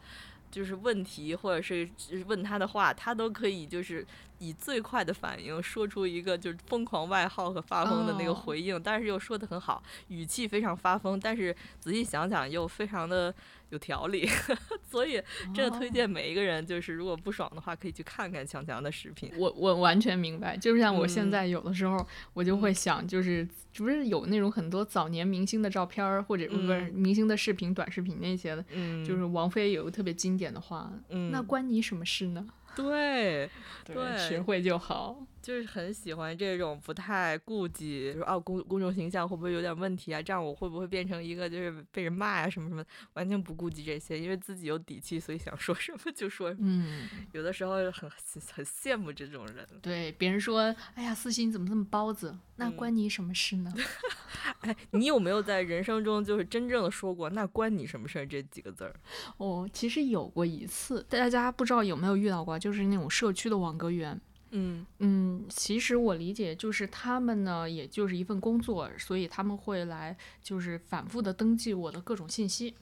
[0.50, 1.90] 就是问题或者是
[2.26, 4.06] 问他的话，他都可以就是
[4.42, 13.34] 以最快的反应说出一个就是疯狂外号和发疯的那个回应，但是又说的很好，语气非常发疯，但是仔细想想又非常的。
[13.72, 14.28] 有条理，
[14.92, 15.14] 所以
[15.56, 19.32] 真的推荐每一个人，就是如果不爽的话，可以去看看强强的视频。
[19.38, 28.66] 我我完全明白，就像我现在有的时候，我就会想，就是不是有那种很多早年明星的照片儿，或者不是明星的视频、短视频那些的，
[29.06, 30.92] 就是王菲有个特别经典的话，
[31.32, 32.46] 那关你什么事呢？
[32.76, 33.50] 对，
[33.86, 35.18] 对，学会就好。
[35.42, 40.22] 就是很喜欢这种不太顾及，说哦公公众形象会不会有点问题啊？
[40.22, 42.86] 这样我会不会变成一个就是被人骂呀什么什么？
[43.14, 46.56] 完全不顾及这些，因为自己有底气，所以想说什么就说。
[46.60, 48.10] 嗯，有的时候很
[48.54, 49.68] 很羡慕这种人。
[49.82, 52.38] 对，别人说，哎呀，四星怎么这么包子？
[52.58, 53.74] 那关你什么事呢？
[54.62, 58.94] 哎，你有没有在人生中就是真正的说过“那关你什么事儿”这几个字儿？
[59.38, 64.20] 哦，其实有过一次，大家不知道有没有遇到过，就是那种社区的网格员。
[64.52, 72.76] 嗯嗯，其实我理解，就是他们呢，也就是一份工作，所以他们会来，就是反复的登记我的各种信息。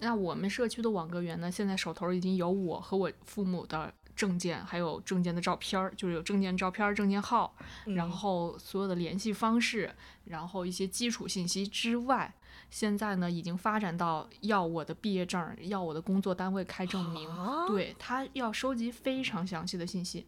[0.00, 7.54] 那我们社区的网格员呢，现在手头已经有我和我父母的证件，还有证件的照片儿，就是有证件照片、证件号，
[7.84, 12.34] 然后所有的联系方式，然后一些基础信息之外。
[12.70, 17.26] 现在呢，已经发展到要我的毕业证，要我的工作单位开证明，
[17.68, 20.26] 对他要收集非常详细的信息。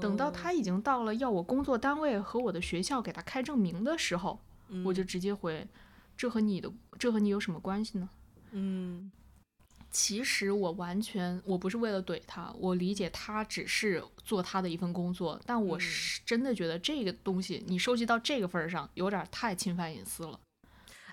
[0.00, 4.38] 等到他已经到了要我工作单位和我的学校给他开证明的时候，
[4.84, 5.66] 我就直接回：
[6.16, 8.08] 这和你的这和你有什么关系呢？
[8.52, 9.10] 嗯，
[9.94, 20.40] 其实我完全我不是为了怼他，我理解他只是做他的一份工作，但我是真的觉得这个东西你收集到这个份儿上，有点太侵犯隐私了。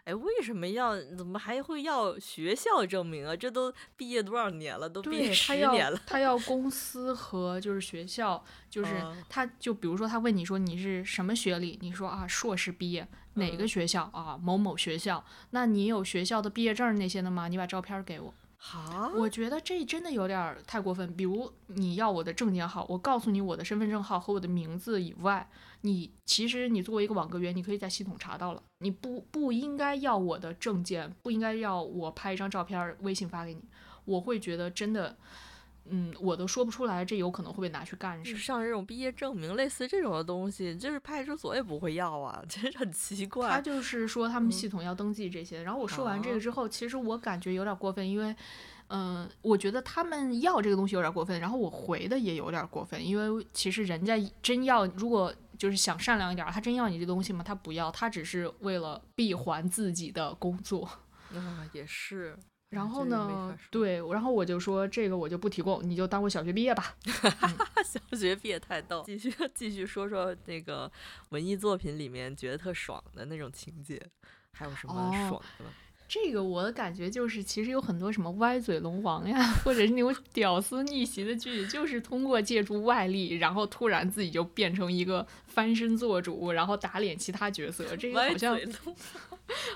[0.06, 1.00] 哎，为什么要？
[1.16, 3.36] 怎么还会要学校证明啊？
[3.36, 6.02] 这都毕业多少年了，都毕业十年了。
[6.08, 8.90] 他要公司和就是学校，就 是
[9.30, 15.24] 他就比如说他问你说你是什么学历，你说啊硕士毕业，哪个学校啊某某学校？
[15.52, 17.48] 那你有学校的毕业证那些的吗？
[17.48, 18.34] 你把照片给我。
[18.64, 21.12] 好，我觉得这真的有点太过分。
[21.18, 25.50] 比如你要我的证件号，我告诉你我的身份证号和我的名字以外，
[25.82, 28.62] 你其实你作为一个网格员，你可以在系统查到了。
[28.78, 33.64] 你不不应该要我的证件，不应该要我拍一张照片，微信发给你。
[34.06, 35.18] 我会觉得真的。
[35.90, 38.40] 嗯，我都说不出来，这有可能会被拿去干什么？
[38.40, 43.50] 像这种毕业证明，类似这种的东西，就是派出所也不会要啊， 真是很奇怪。
[43.50, 48.36] 他就是说他们系统要登记这些，然后我说完这个之后，其实我感觉有点过分，因为，
[48.88, 57.44] 嗯，我觉得他们要这个东西有点过分，然后我回的也有点过分，因为其实人家真要，如果就是想善良一点，他真要你这东西吗？
[57.44, 60.90] 他不要，他只是为了闭环自己的工作。
[61.34, 62.38] 啊，也是。
[62.72, 63.56] 然后呢？
[63.70, 66.96] 对，然后我就说这个我就不提供，你就当我小学毕业吧。
[67.84, 69.04] 小学毕业太逗。
[69.06, 70.90] 继续继续说说那个
[71.30, 74.02] 文艺作品里面觉得特爽的那种情节，
[74.54, 75.66] 还有什么爽的？
[76.08, 87.96] 这个我的感觉就是，其实有很多什么歪嘴龙王呀，或者是那种屌丝逆袭的剧，就是通过借助外力，然后突然自己就变成一个翻身做主，然后打脸其他角色。
[87.96, 88.60] 这个好像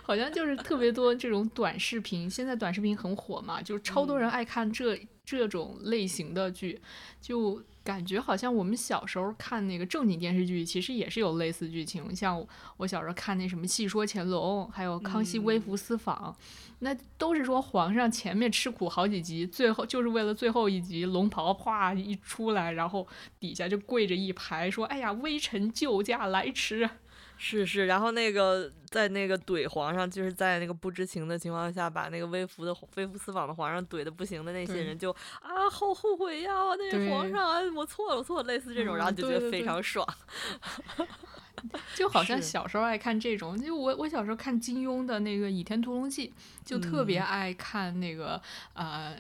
[0.02, 6.82] 好像就是特别多这种短视频，现在短视频很火嘛，就是超多人爱看这这种类型的剧，
[7.22, 7.62] 就。
[7.86, 12.16] 感觉好像我们小时候看那个正经电视剧，其实也是有类似剧情。
[12.16, 12.44] 像
[12.78, 16.36] 我小时候看那什么《戏说乾隆》，还有《康熙微服私访》，
[16.80, 23.08] 那都是说皇上前面吃苦好几集，最后就是为了最后一集龙袍哗一出来，然后
[23.40, 26.90] 底下就跪着一排说：“哎呀，微臣救驾来迟。”
[27.38, 36.52] 是是，然后那个在那个怼皇上，就是在那个不知情的情况下，把那个微服的微服私访的皇上怼的不行的那些人，就啊好后悔呀！
[36.78, 40.08] 那个皇上啊，我错了，我错了，类似这种，然后就觉得非常爽。
[41.96, 46.28] 就好像小时候爱看这种，就我我小时候看金庸的那个《倚天屠龙记》，
[46.68, 48.42] 就特别嗯爱看那个、
[48.74, 49.16] 呃。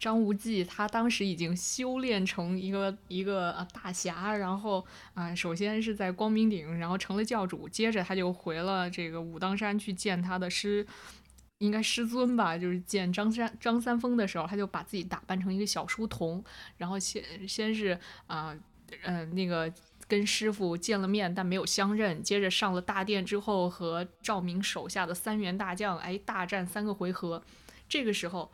[0.00, 10.86] 张无忌他当时已经修炼成一个一个大侠，然后啊、首先是在光明顶，然后成了教主，接着他就回了这个武当山去见他的师，
[11.58, 16.42] 应该师尊吧，就是见张三张三丰的时候，他就把自己打扮成一个小书童，
[16.78, 18.56] 然后先先是啊，
[19.02, 19.70] 呃那个
[20.08, 22.22] 跟师傅见了面，但没有相认。
[22.22, 27.44] 接着上了大殿之后，和赵明手下的三员大将哎大战三个回合，
[27.86, 28.50] 这个时候。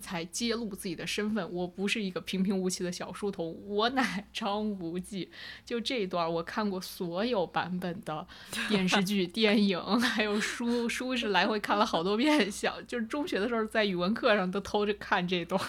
[0.00, 5.30] 才揭露自己的身份，我不是一个平平无奇的小书童，我乃张无忌。
[5.64, 8.26] 就这一段，我看过所有版本的
[8.68, 12.50] 电视剧、 电影，还有书，书是来回看了好多遍。
[12.50, 15.60] 小就是中学的时候，在语文课上都偷着看这段，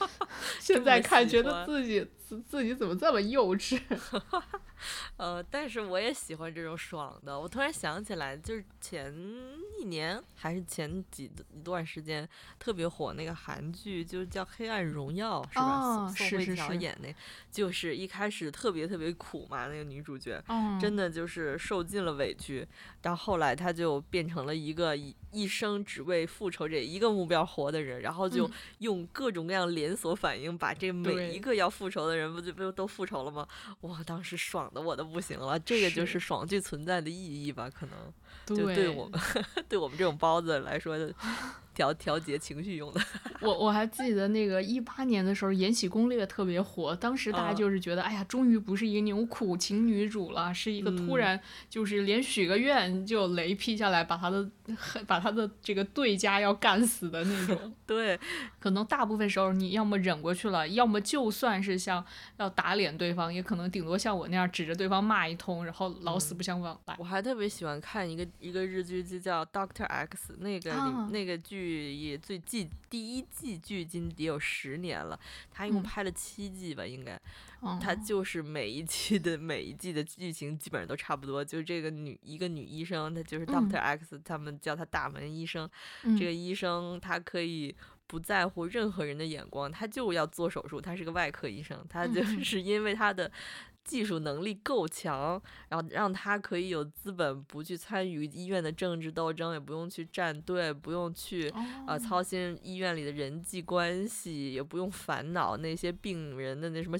[0.60, 3.80] 现在看觉得自己自自己怎么这么幼稚。
[5.16, 7.38] 呃，但是我也喜欢这种爽的。
[7.38, 9.14] 我突然想起来，就是前
[9.78, 15.62] 一年还是前几一段时间特别火那个韩剧，就叫《黑暗荣耀》，是吧？
[15.62, 17.14] 哦宋宋慧是是是乔演那，
[17.50, 20.42] 就是一开始特别特别苦嘛，那个女主角。
[20.48, 22.66] 嗯真的就是受尽了委屈，
[23.00, 33.46] 到后后来她就变成了一个一一生只为复仇这一个目标活的人，然后就嗯用各种各样连锁反应把这每一个要复仇的人不就不都复仇了吗？
[33.82, 37.68] 哇，当时爽的我都不行了，这个就是是爽剧存在的意义吧？
[37.70, 37.96] 可能
[38.46, 39.20] 就对对我们
[39.68, 41.14] 对我们这种包子来说的
[41.76, 43.00] 调调节情绪用的。
[43.42, 54.48] 我我还记得那个一八年的时候，《延禧攻略》特别火，当时大家嗯就是觉得，哎呀，终于不是一个那种苦情女主了，是一个突嗯然就是连许个愿就雷劈下来，把她的
[55.06, 57.72] 把她的这个对家要干死的那种。
[57.86, 58.18] 对，
[58.58, 62.02] 可能大部分时候你要么忍过去了，要么就算是像
[62.38, 66.96] 要打脸对方，也可能顶多像我那样指着对方骂一通，然后老死不相往来。
[66.98, 75.18] 我还特别喜欢看一个一个日剧，就叫《Doctor X》，那个、啊那个剧也最季第一季距今也有十年了，
[75.50, 77.20] 他一共嗯拍了七季吧，应该。
[77.80, 85.68] 他就是每一季的每一季的剧情基本上都差不多，就是这个女一个女医生，她就是 Doctor X，、他们叫她大门医生。
[86.04, 87.74] 嗯这个医生她可以
[88.06, 90.80] 不在乎任何人的眼光，她就要做手术。
[90.80, 93.32] 她是个外科医生，她就是因为她的
[93.86, 106.98] 技术能力够强，然后让他可以有资本不去参与医院的政治斗争，也不用去站队，不用去哦啊，操心医院里的人际关系，也不用烦恼那些病人的那什么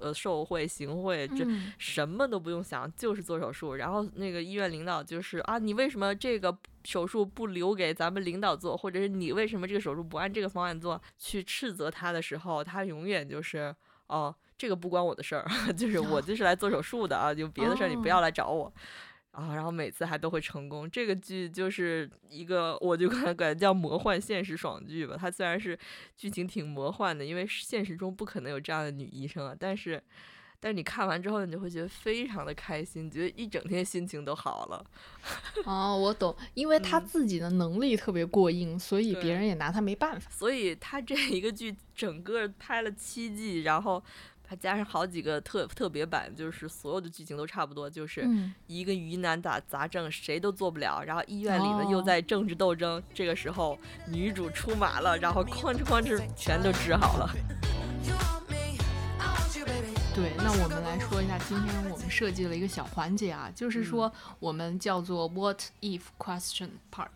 [0.00, 3.74] 呃受贿行贿，这嗯什么都不用想，就是做手术。
[3.74, 11.00] 然后那个医院领导就是啊，你为什么这个手术不留给咱们领导做，或者是你为什么这个手术不按这个方案做？
[11.18, 13.74] 去斥责他的时候，他永远就是
[14.06, 18.70] 哦，这个不关我的事儿， 就是我就是来做手术的啊，就别的事儿你不要来找我。
[19.30, 20.90] 啊，然后每次还都会成功。
[20.90, 25.16] 这个剧就是一个，我就感 感觉叫魔幻现实爽剧吧。
[25.16, 25.78] 它虽然是
[26.16, 30.02] 剧情挺魔幻的，因为现实中不可能有这样的女医生啊，但是，
[30.58, 34.84] 但是你看完之后，你就会觉得非常的开心，觉得一整天心情都好了。
[35.66, 40.28] 哦，我懂，因为他嗯自己的能力特别过硬，所以别人也拿他没办法。
[40.32, 44.02] 所以他这一个剧整个拍了七季，然后
[44.50, 57.30] 还加上好几个特特别版，就是所有的剧情都差不多，就是嗯，一个疑难杂杂症谁都做不了，然后医院里呢又哦在政治斗争，这个时候女主出马了，然后哐哧哐哧全都治好了。
[60.14, 67.10] 对，那我们来说一下，今天我们设计了一个小环节啊，就是说我们叫做 What if question part，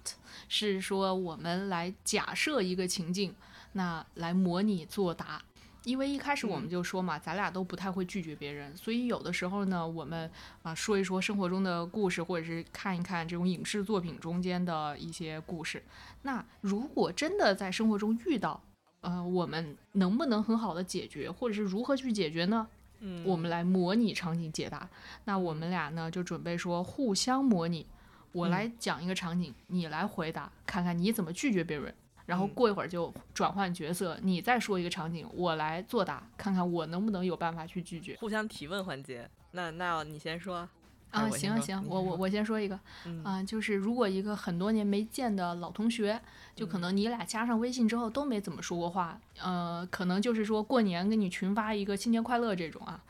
[0.48, 3.34] 是说我们来假设一个情境，
[3.72, 5.42] 那来模拟作答。
[5.84, 10.30] 因为一开始我们嗯就说嘛，咱俩都不太会拒绝别人，所以有的时候呢，我们
[10.62, 15.82] 啊说一说生活中的故事，或者是看一看这种影视作品中间的一些故事。
[16.22, 18.60] 那如果真的在生活中遇到，
[19.00, 22.66] 呃，我们能不能很好的解决，或者是如何去解决呢？
[23.00, 24.88] 嗯我们来模拟场景解答。
[25.24, 27.84] 那我们俩呢就准备说互相模拟，
[28.30, 31.92] 我来讲一个场景，你来回答，看看你怎么拒绝别人。
[32.26, 32.48] 然后嗯。
[32.54, 38.16] 过一会儿就转换角色，你再说一个场景，我来作答，看看我能不能有办法去拒绝。
[38.20, 40.68] 互相提问环节，那那你先说。
[41.10, 42.80] 啊，行啊行，我我我先说一个。
[43.04, 43.22] 嗯。
[43.22, 46.18] 啊、就是如果一个很多年没见的老同学，
[46.56, 46.80] 就可嗯。
[46.80, 53.04] 能你俩加上微信之后都没怎么说过话，呃，可能就是说过年给你群发一个新年快乐这种啊，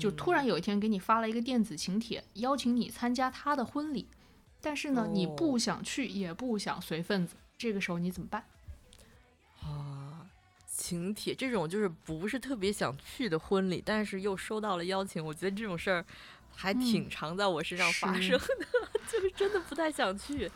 [0.00, 0.32] 就突。
[0.32, 4.08] 然有一天给你发了一个电子请帖，邀请你参加他的婚礼，
[4.60, 5.34] 但是呢，你哦。
[5.36, 8.42] 不想去，也不想随份子，这个时候你怎么办？
[10.86, 16.04] 请帖这种就是不是特别想去的婚礼，但是又收到了邀请，我觉得这种事儿
[16.54, 18.66] 还挺常在我身上发生的，
[19.10, 20.50] 就是真的不太想去。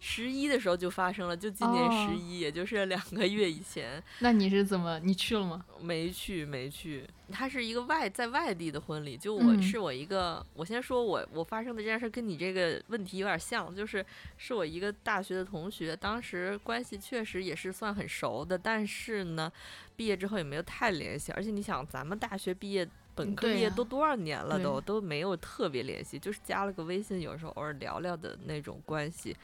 [0.00, 4.02] 十一的时候就发生了，就今年十一，也就是两个月以前。
[4.18, 4.98] 那你是怎么？
[4.98, 5.64] 你去了吗？
[5.80, 7.08] 没去，没去。
[7.30, 10.44] 他是一个外在外地的婚礼，就我是我一个。
[10.54, 14.04] 我先说我我发生的这件事跟你这个问题有点像，就是
[14.36, 19.50] 是我一个大学的同学，当时关系确实也是算很熟的，但是呢，
[19.94, 21.30] 毕业之后也没有太联系。
[21.30, 22.88] 而且你想，咱们大学毕业。
[23.14, 29.36] 本科毕业都多少年了，都都没有特别联系，就是加了个微信，有时候偶尔聊聊的那种关系。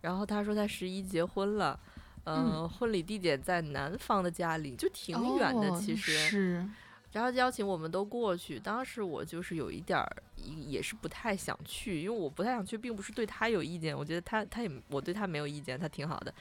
[0.00, 1.78] 然后他说他十一结婚了，
[2.24, 6.12] 嗯，婚礼地点在男方的家里，就挺远的，其实。
[6.12, 6.68] 是。
[7.12, 10.16] 然后邀请我们都过去，当时我就是有一点儿，
[10.66, 16.34] 也是不太想去，因为我不太想去，并不是对他有意见，我觉得他他也我对他没有意见，他挺好的。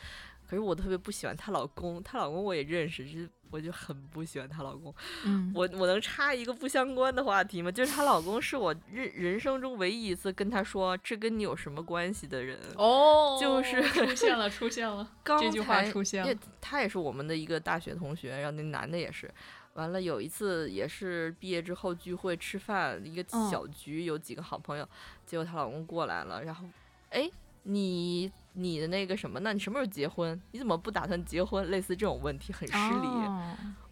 [0.47, 4.93] 可是我特别不喜欢她老公，她老公我也认识，就是我就很不喜欢她老公。
[5.25, 7.71] 嗯，我我能插一个不相关的话题吗？
[7.71, 12.59] 就是她老公是我人人生中唯一一次跟她说这跟你有什么关系的人。
[12.75, 16.33] 哦，就是出现了，出现了，这句话出现了。
[16.59, 19.31] 他也是我们的一个大学同学，然后那男的也是。
[19.75, 24.87] 完了有一次也是毕业之后聚会吃饭，一个小局，有几个好朋友，
[25.25, 26.65] 结果她老公过来了，然后，
[27.09, 27.29] 哎。
[27.63, 29.53] 你你的那个什么呢？
[29.53, 30.39] 你什么时候结婚？
[30.51, 31.69] 你怎么不打算结婚？
[31.69, 33.07] 类似这种问题很失礼。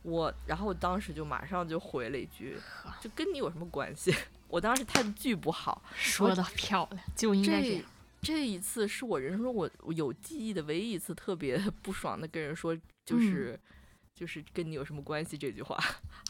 [0.04, 2.58] 我然后我当时就马上就回了一句，
[3.00, 4.14] 就跟你有什么关系？
[4.48, 5.82] 我当时态度巨不好。
[5.96, 7.84] 说的漂亮，就应该这
[8.22, 13.60] 这一次是我人生中我有记忆的唯一一次特别 不爽的跟人说，就是。
[14.14, 15.78] 就是跟你有什么关系这句话，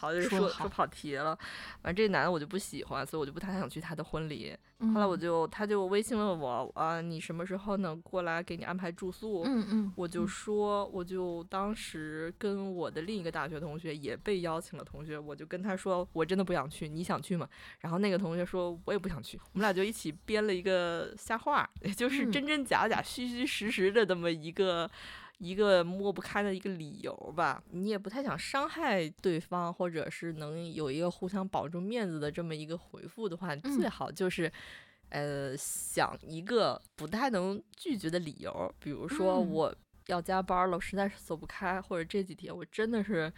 [0.00, 1.38] 好，就是说说跑题了。
[1.82, 4.56] 反正，这男的我就不喜欢，所以我就不太想去他的婚礼。
[4.94, 9.42] 后来我就他就微信问我啊，你什么时候能过来给你安排住宿？
[9.44, 17.48] 嗯嗯，我就说，我就当时跟我的另一个大学同学也被邀请了，同学，我就跟他说，我真的不想去，你想去吗？
[17.80, 19.38] 然后那个同学说，我也不想去。
[19.52, 24.90] 我们俩就一起编了一个瞎话，也就是真真假假、虚虚实实的这么一个。
[25.44, 34.50] 一个抹不开的一个理由吧，你也不太想伤害对方，或者是能有一个互相保住面子的这么一个回复的话，最好就是，
[35.08, 39.74] 呃，想一个不太能拒绝的理由，比如说我
[40.06, 43.32] 要加班了，实在是走不开，或者这几天我真的是。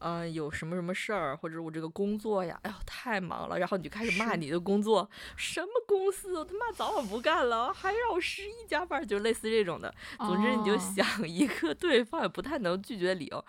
[0.00, 9.94] 嗯，有什么什么事儿，或者我这个工作呀，哎呦太忙了，然后你就开始骂你的工作，什么公司，我他妈早晚不干了，还让我十一加班，就类似这种的。
[10.18, 13.44] 总之，你就想一个对方也不太能拒绝的理由，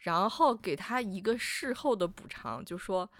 [0.00, 3.10] 然后给他一个事后的补偿，就说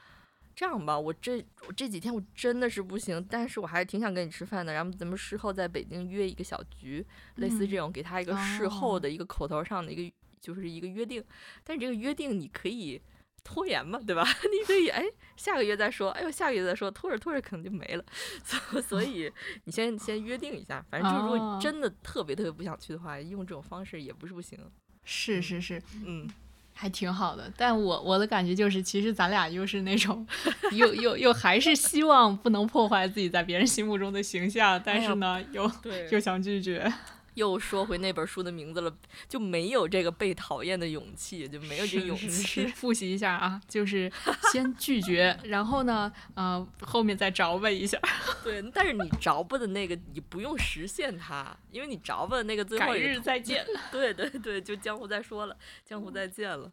[0.54, 7.04] 这样吧，我这我这几天我真的是不行，但是我还是挺想跟你吃饭的，然后咱们事后在北京约一个小局，
[7.36, 8.24] 类似这种，给他一。
[8.24, 10.16] 个事后的一个口头上的一个。
[10.46, 11.24] 就是一个约定，
[11.64, 13.00] 但是这个约定你可以
[13.42, 14.24] 拖延嘛，对吧？
[14.52, 15.04] 你可以哎，
[15.36, 18.04] 下个月再说，哎呦，下个月再说，拖着拖着可能就没了。
[18.44, 19.32] 所所以
[19.64, 24.56] 你先先约定一下，反正就是如果真的特别特别不想去的话，用这种方式也不是不行。
[25.02, 26.28] 是是是，嗯，
[26.72, 27.52] 还挺好的。
[27.56, 30.26] 但我我的感觉就是，其实咱俩又是那种，
[30.72, 35.70] 又又又还是希望不能破坏自己在别人心目中的形象，但是呢，又
[36.10, 36.92] 又想拒绝。
[37.36, 38.94] 又说回那本书的名字了，
[39.28, 42.66] 就没有这个被讨厌的勇气，就没有这勇气。
[42.74, 44.10] 复习一下啊，就是
[44.50, 47.98] 先拒绝， 然后呢，呃，后面再着吧一下。
[48.42, 53.66] 对，但是你着吧的那个，你不用实现它，因为你着吧的那个最后改日再见。
[53.92, 56.72] 对对对，就江湖再说了，江湖再见了。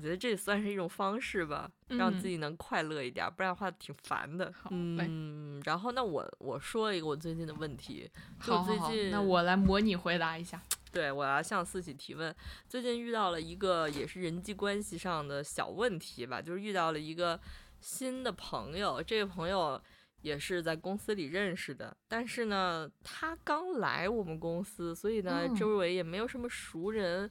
[0.00, 4.50] 我觉得这也算是一种方式吧，让自己能快乐一点，不然的话挺烦的。
[4.70, 8.10] 嗯，然后那我我说一个我最近的问题，
[8.42, 10.58] 就最近那我来模拟回答一下。
[10.90, 12.34] 对，我要向四喜提问。
[12.66, 17.38] 最近遇到了一个也是人际关系上的小问题吧，就是遇到了一个
[17.82, 19.78] 新的朋友，这个朋友
[20.22, 27.30] 也是在公司里认识的，但是呢，他刚来我们公司，所以呢，周围也没有什么熟人。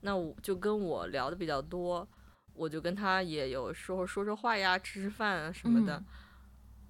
[0.00, 2.06] 那我就跟我聊的比较多，
[2.54, 6.02] 我就跟他也有时候说说话呀，吃吃饭啊什么的。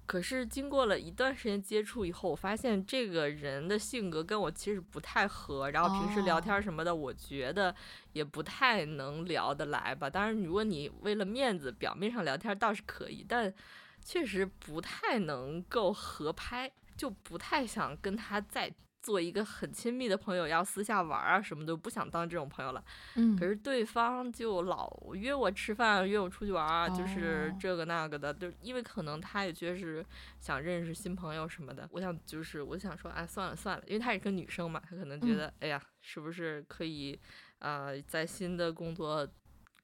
[0.05, 7.75] 可是经过了一段时间接触以后，我发现这个人的性格跟我其实不太合，然后平时聊天什么的，我觉得
[8.13, 10.09] 也不太能聊得来吧。
[10.09, 13.53] 当然，如果你为了面子，表面上聊天倒是可以，但
[14.01, 18.73] 确实不太能够合拍，就不太想跟他再。
[19.07, 22.83] 做一个很亲密的朋友，要私下玩啊什么的，不想当这种朋友了。
[23.15, 30.05] 嗯，可是对方就老约我吃饭，约我出去玩啊，就是这个那个的，就因为可能他也确实
[30.41, 31.87] 想认识新朋友什么的。
[31.93, 37.17] 我想就是，我想说，哎，算了算了，因为她是个女生嘛，她可能觉得，哎呀，是不是可以
[37.59, 39.25] 呃，在新的工作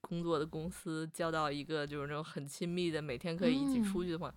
[0.02, 4.34] 工作的公司交到一个就是那种很亲密的，每天可以一起出去的朋友。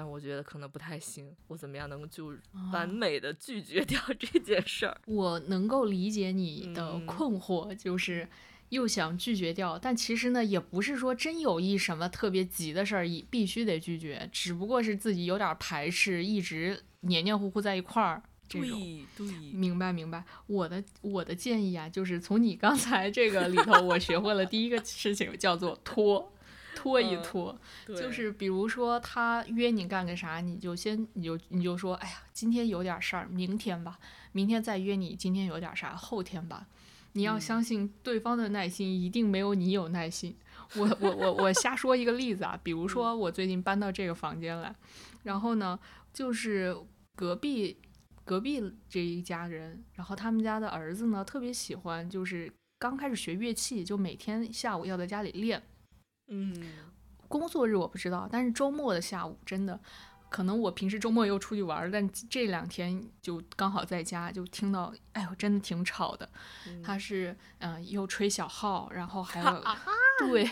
[0.00, 1.30] 但我觉得可能不太行。
[1.48, 2.32] 我怎么样能就
[2.72, 4.96] 完美的拒绝掉 这件事儿？
[5.04, 8.26] 我能够理解你的嗯困惑，就是
[8.70, 18.22] 又想拒绝掉，但其实呢，也不是说真有一什么特别急的事儿，一必须得拒绝，只不过是自己有点排斥，一直黏黏糊糊在一块儿。
[18.48, 18.62] 对
[19.14, 26.32] 对，明白明白，我的我的建议啊，就是从你刚才这个里头，我学会了第一个事情叫做拖，
[26.80, 33.98] 拖一嗯拖，就是比如说他约你干个啥，你就先你就你就说，哎呀，今天有点事儿，明天吧，
[34.32, 36.66] 明天再约你，今天有点啥，后天吧。
[37.12, 40.34] 你要嗯相信对方的耐心一定没有你有耐心。
[40.76, 44.74] 我我我我瞎说一个例子啊，比如说我最近搬到这个房间来，
[45.24, 45.78] 然后呢，
[46.14, 46.74] 就是
[47.16, 47.76] 隔壁
[48.24, 55.60] 隔壁这一家人，然后他们家的儿子呢特别喜欢，就是刚开始学乐器，就每天下午要在家里练。
[56.30, 56.72] 嗯，
[57.28, 59.78] 工作日我不知道，但是周末的下午真的，
[60.28, 66.28] 可能我平时周末又出去玩儿，但这两天就刚好在家，就听到，哎呦，真的挺吵的。
[66.82, 69.64] 他是嗯、呃又吹小号，然后还有
[70.20, 70.48] 对，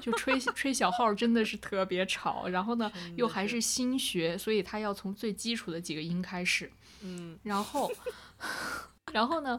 [0.00, 2.48] 就吹吹小号真的是特别吵。
[2.48, 6.70] 然后呢，又还是新学，所以他要从最基础的几个音开始。
[7.02, 7.90] 嗯然后，
[9.12, 9.58] 然后呢，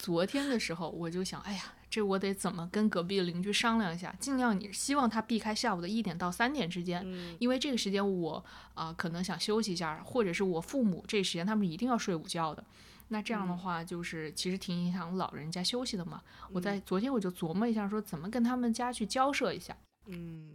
[0.00, 8.42] 昨天的时候我就想，哎呀，这我得怎么跟隔壁的邻居商量一下，尽量你希望他避开下午的一点到三点之间，嗯因为这个时间我
[8.74, 12.64] 啊、可能想休息一下，或者是我父母这时间他们一定要睡午觉的。
[13.08, 16.22] 那这样的话，就是其实挺影响老人家休息的嘛。
[16.50, 19.76] 我在昨天我就琢磨一下，说怎么跟他们家去交涉一下。
[20.06, 20.52] 嗯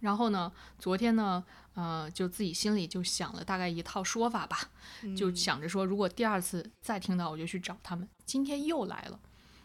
[0.00, 4.58] 然后呢，昨天呢，呃，就自己心里就想了大概一套说法吧，
[5.16, 8.08] 就想着说，如果第二次再听到，我就去找他们。
[8.24, 9.20] 今天又来了，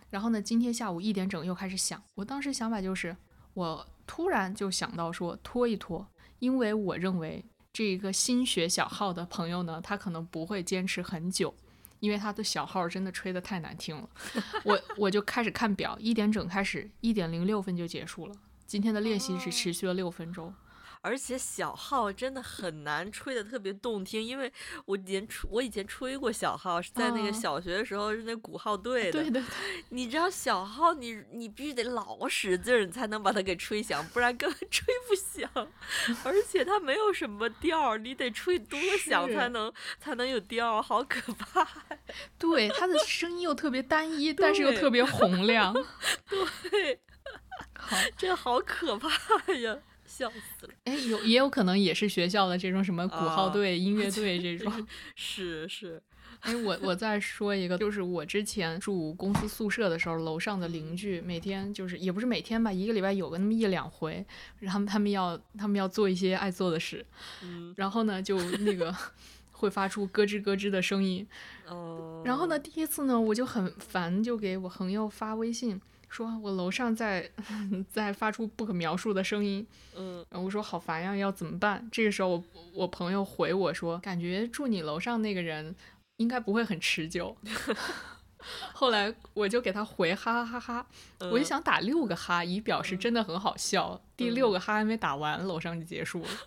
[0.09, 2.01] 然后呢，今天下午一点整又开始想。
[2.15, 3.15] 我当时想法就是，
[3.53, 6.07] 我突然就想到说拖一拖，
[6.39, 7.43] 因为我认为
[7.73, 11.53] 这个新学小号的朋友呢，他可能不会坚持很久。
[12.01, 14.07] 因为他的小号真的吹得太难听了，
[14.63, 18.35] 我我就开始看表，一点整开始，一点零六分就结束了。
[18.67, 20.53] 今天的练习只持续了六分钟。
[21.05, 24.51] 而且小号真的很难吹的特别动听，因为
[24.85, 29.11] 我以前吹我以前吹过小号，是在那个啊小学的时候是那鼓号队的。
[29.11, 29.43] 对对对，
[29.89, 35.47] 你知道小号你你必须得老使劲儿，你才能把它给吹响，不然根本吹不响。
[36.23, 41.67] 而且它没有什么调儿，你得吹多响才能才能有调儿，好可怕。
[42.39, 45.71] 对，它的声音又特别单一，但是又特别洪亮。
[46.27, 46.99] 对，
[47.77, 49.09] 好，这好可怕
[49.53, 49.77] 呀，
[50.17, 50.73] 笑死了。
[50.85, 54.87] 哎，有也有可能也是学校的这种什么鼓号啊队、音乐队这种。
[55.15, 56.01] 是是，
[56.39, 64.25] 哎，我我再说一个，就是我之前住公司宿舍的时候，楼上的邻居每天就是也不是每天吧，一个礼拜有个那么一两回，
[64.65, 67.05] 他们他们要他们要做一些爱做的事，
[67.43, 68.95] 嗯然后呢就那个
[69.51, 71.27] 会发出咯吱咯吱的声音。
[71.67, 72.21] 哦。
[72.25, 75.81] 然后呢，第一次呢我就很烦，就给我朋友发微信。
[76.09, 77.29] 说我楼上在
[77.89, 81.87] 在发出不可描述的声音，嗯，然后我说好烦呀，要怎么办？
[81.91, 82.43] 这个时候我
[82.73, 85.75] 我朋友回我说，感觉住你楼上那个人
[86.17, 87.35] 应该不会很持久。
[88.73, 90.87] 后来我就给他回哈哈哈哈，
[91.19, 93.99] 我就嗯想打六个哈，以表示真的很好笑。
[94.15, 96.29] 第六个哈还没打完，楼上就结束了。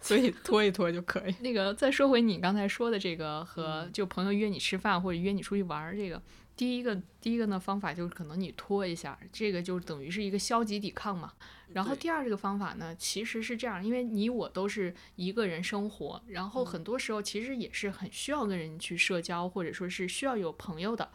[0.00, 1.34] 所以拖一拖就可以。
[1.40, 6.20] 那个再说回你刚才说的这个和就朋友约你吃饭或者约你出去玩儿这个，
[6.56, 11.32] 第一个第一个呢方法就是可能你拖一下，这个就等于是一个消极抵抗嘛。
[11.72, 21.10] 然后第二这个方法呢，其实是这样，因为你我都是一个人生活，然后很多时候其实也是很需要跟人去社交，或者说是需要有朋友的。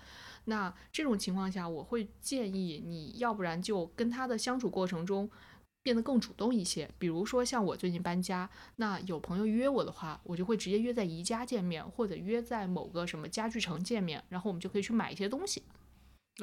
[0.46, 5.30] 那这种情况下，我会建议你要不然就跟他的相处过程中
[5.90, 6.88] 变得更主动一些。
[7.00, 15.64] 比如说像我最近搬家，那有朋友约我的话，我就会直接约在宜家见面，或者约在某个什么家具城见面，然后我们就可以去买一些东西。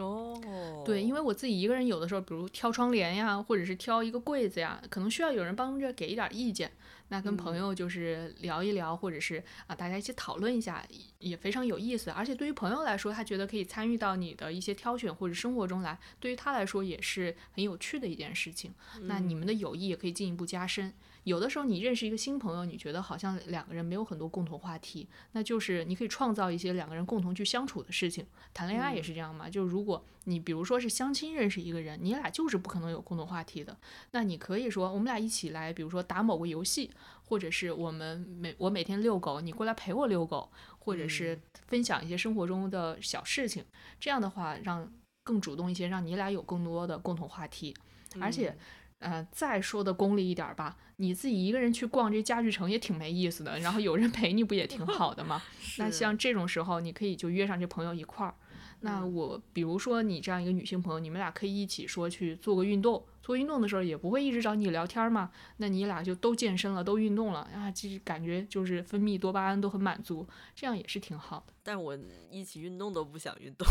[0.02, 6.70] 哦，对，因为我自己一个人有的时候，比如挑窗帘呀，或者是挑一个柜子呀，可能需要有人帮着给一点意见。
[7.08, 12.10] 那跟朋嗯友就是聊一聊，或者是啊大家一起讨论一下，也也非常有意思。
[12.10, 18.74] 而且对于朋友来说，他觉得可以参与到你的一些挑选或者生活中来，对于他来说也是很有趣的一件事情。
[19.02, 20.92] 那你们的友谊也可以进一步加深。
[21.26, 28.24] 有的时候你认识一个新朋友，你觉得好像两个人没有很多共同话题，那就是你可以创造一些两个人共同去相处的事情。
[28.54, 33.76] 谈恋爱也是这样嘛，就如果你比如说是相亲认识一个人，你俩就是不可能有共同话题的，
[34.12, 36.92] 那你可以说我们俩一起来，比如说打某个游戏，
[37.24, 40.48] 或者是我们每我每天遛狗，你过来陪我遛狗，
[40.78, 43.64] 或者是分享一些生活中的小事情，
[43.98, 44.88] 这样的话让
[45.24, 47.74] 更主动一些，让你俩有更多的共同话题。
[48.20, 48.56] 而且
[48.98, 55.42] 呃，再说的功利一点吧，你自己一个人去逛这家具城也挺没意思的，然后有人陪你不也挺好的吗？
[55.78, 58.34] 那像这种时候，你可以就约上这朋友一块儿。
[58.80, 63.04] 那我比如说你这样一个女性朋友，你们俩可以一起说去做个运动。
[63.22, 71.52] 做运动的时候也不会一直找你聊天嘛，那你俩就都健身了，都运动了啊，其实感觉就是分泌多巴胺都很满足，这样也是挺好的。
[71.64, 71.98] 但我
[72.30, 73.66] 一起运动都不想运动。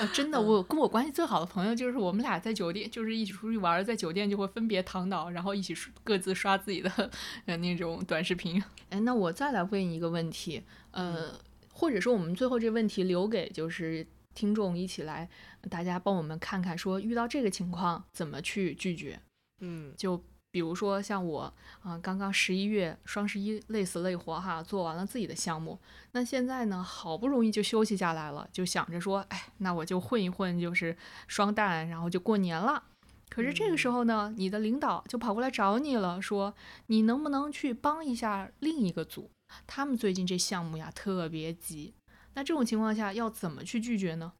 [0.00, 7.10] 啊，真的，我跟我关系最好的朋友就是我们俩在酒店，就是一起出去玩，在酒店就会分别躺倒，然后一起各自刷自己的
[7.44, 8.62] 呃那种短视频。
[8.88, 11.38] 哎，那我再来问一个问题，呃，
[11.70, 15.28] 或者说我们最后这问题留给就是听众一起来。
[15.68, 19.20] 大家帮我们看看，说遇到这个情况怎么去拒绝？
[19.60, 25.78] 嗯，就比如说像我啊，刚刚十一月双十一累死累活哈，做完了自己的项目，
[26.12, 30.96] 那现在呢，好不容易就休息下来了，就想着说，哎，那我就混一混，就是
[31.28, 32.82] 双旦，然后就过年了。
[33.28, 36.52] 可是这个时候呢，你的领导就跑过来找你了，说
[36.86, 39.30] 你能不能去帮一下另一个组？
[39.68, 41.94] 他们最近这项目呀特别急。
[42.34, 44.32] 那这种情况下要怎么去拒绝呢？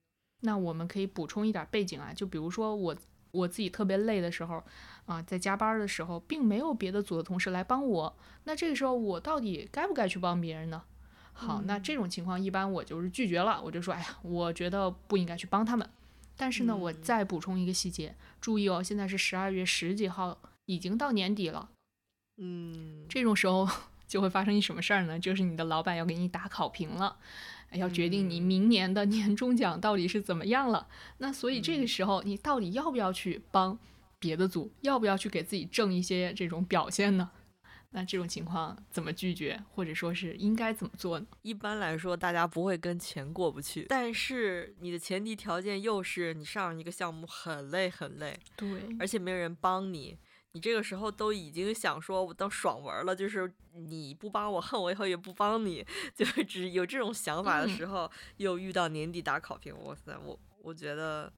[0.42, 2.96] 那我们可以补充一点背景啊，就比如说我
[3.32, 4.62] 我自己特别累的时候，
[5.06, 10.82] 啊，在加班的时候，并没有别的组的同事来帮我，那这个时候我到底该不该去帮别人呢？
[11.32, 15.88] 好，那这种情况一般我就是拒绝了，我就说，哎呀，我觉得不应该去帮他们。
[16.36, 21.70] 但是呢，我再补充一个细节，注意哦，现在是十二月十几号，已经到年底了，
[22.38, 23.68] 嗯，这种时候
[24.06, 25.18] 就会发生一什么事儿呢？
[25.18, 27.16] 就是你的老板要给你打考评了。
[27.78, 33.78] 要决定你明年的年终奖到底是怎么样了，那所以这个时候你到底要不要去帮
[34.18, 37.30] 别的组，要不要去给自己挣一些这种表现呢？
[37.92, 41.26] 那这种情况怎么拒绝，或者说是应该怎么做呢？
[41.42, 48.68] 一般来说，大家不会跟钱过不去，但是你的前提条件又是你上一个项目很累很累，对，
[48.98, 50.16] 而且没有人帮你。
[50.52, 61.32] 你这个时候都已经想说，我当爽文了，就是你不帮我，恨我以后也不帮你，就是只有这种想法的时候，又遇到年底打考评，哇塞，我我觉得，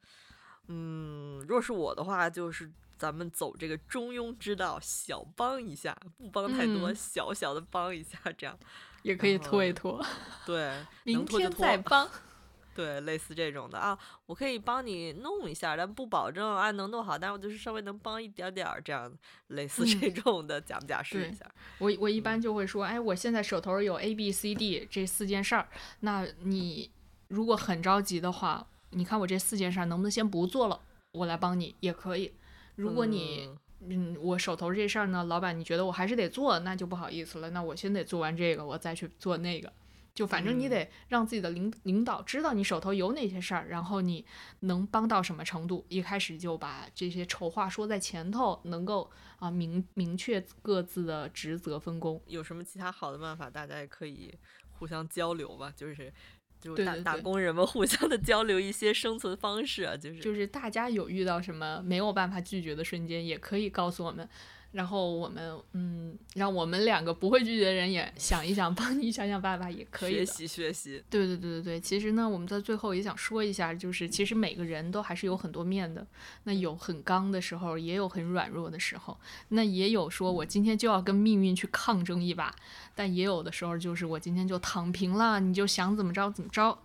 [0.69, 8.59] 嗯，若是我的话，就是咱们走这个中庸之道，小帮一下，不帮太多，小小的帮一下，这样
[9.03, 10.03] 也可以拖一拖，
[10.47, 12.09] 对，明天再帮。
[12.75, 19.13] 对，类似这种的啊，我可以帮你弄一下，但不保证啊能弄好，但我就是稍微能帮一点点儿这样，
[19.49, 21.45] 类似这种的，假不假试一下？
[21.79, 25.69] 我我一般就会说，哎，我现在手头有 A B C D 这四件事儿，
[26.01, 26.91] 那你
[27.29, 30.81] 如果很着急的话，你看我这四件事儿能不能先不做了，
[31.13, 32.33] 我来帮你也可以。
[32.77, 33.51] 如果你
[33.85, 39.73] 嗯，我手头这事儿呢，老板你觉得我还是得做，那就不好意思了，那我先得做完这个，我再去做那个。
[40.15, 44.25] 就反正你得让自己的领领导知道你手头有哪些事儿，然后你
[44.61, 52.23] 能帮到什么程度，一开始就把这些丑话说在前头，能够啊明明确各自的职责分工。
[52.27, 54.35] 有什么其他好的办法，大家也可以
[54.71, 56.13] 互相交流吧，就是
[56.61, 64.29] 就打打工人们互相的交流一些生存方式啊，就是就是大家有遇到什么没有办法拒绝的瞬间，也可以告诉我们。
[64.73, 70.15] 然后我们嗯，让我们两个不会拒绝的人也想一想，帮你想想办法也可以。
[70.15, 71.05] 学习学习。
[71.11, 76.07] 对对对对对，其实呢，我们在最后也想说一下，就是其实每个人都还是有很多面的。
[76.45, 79.19] 那有很刚的时候，也有很软弱的时候。
[79.49, 82.55] 那也有说我今天就要跟命运去抗争一把，
[82.95, 86.79] 但也有的时候就是我今天就躺平了，你就想怎么着怎么着。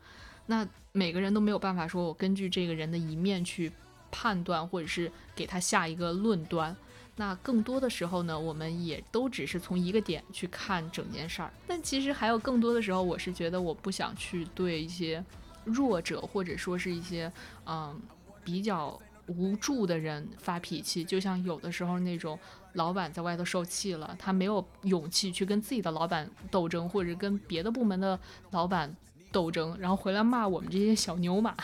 [0.48, 3.72] 那每个人都没有办法说我根据这个人的一面去
[4.12, 6.76] 判断，或者是给他下一个论断。
[7.20, 11.52] 那更多的时候呢，我们也都只是从一个点去看整件事儿。
[11.66, 15.24] 但其实还有更多的时候，我是觉得我不想去对一些
[15.66, 17.32] 弱者或者说是一些
[17.66, 18.00] 嗯
[18.44, 21.04] 比较无助的人发脾气。
[21.04, 22.38] 就像有的时候那种
[22.74, 28.20] 老板在外头受气了，他没有勇气去跟自己的老板斗争，或者跟别的部门的
[28.52, 28.96] 老板
[29.32, 31.56] 斗争，然后回来骂我们这些小牛马。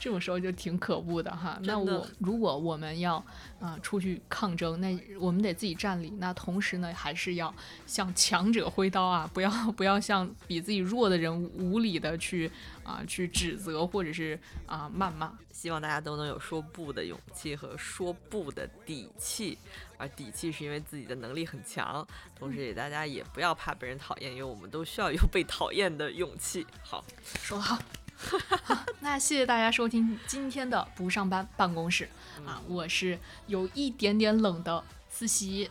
[0.00, 1.58] 这种时候就挺可恶的哈。
[1.64, 3.22] 那我如果我们要
[3.60, 6.08] 啊出去抗争，那我们得自己站立。
[6.18, 7.54] 那同时呢，还是要
[7.86, 12.50] 向强者挥刀啊，不要不要向比自己弱的人无理的去
[12.82, 15.38] 啊去指责或者是啊谩骂。
[15.52, 19.58] 希望大家都能有说不的勇气和说不的底气。
[19.98, 26.66] 而底气是因为自己的能力很强，同时也大家也不要怕被人讨厌，因为我们都需要有被讨厌的勇气。
[26.82, 27.78] 好，说得好。
[28.20, 32.08] 哈哈哈，那谢谢大家收听今天的不上班办公室。
[32.46, 35.70] 啊，我是有一点点冷的思琪，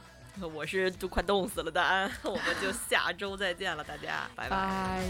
[0.53, 4.27] 我是都快冻死了的安， 我们就下周再见了，大家。
[4.35, 4.49] 拜。
[4.49, 5.03] 拜。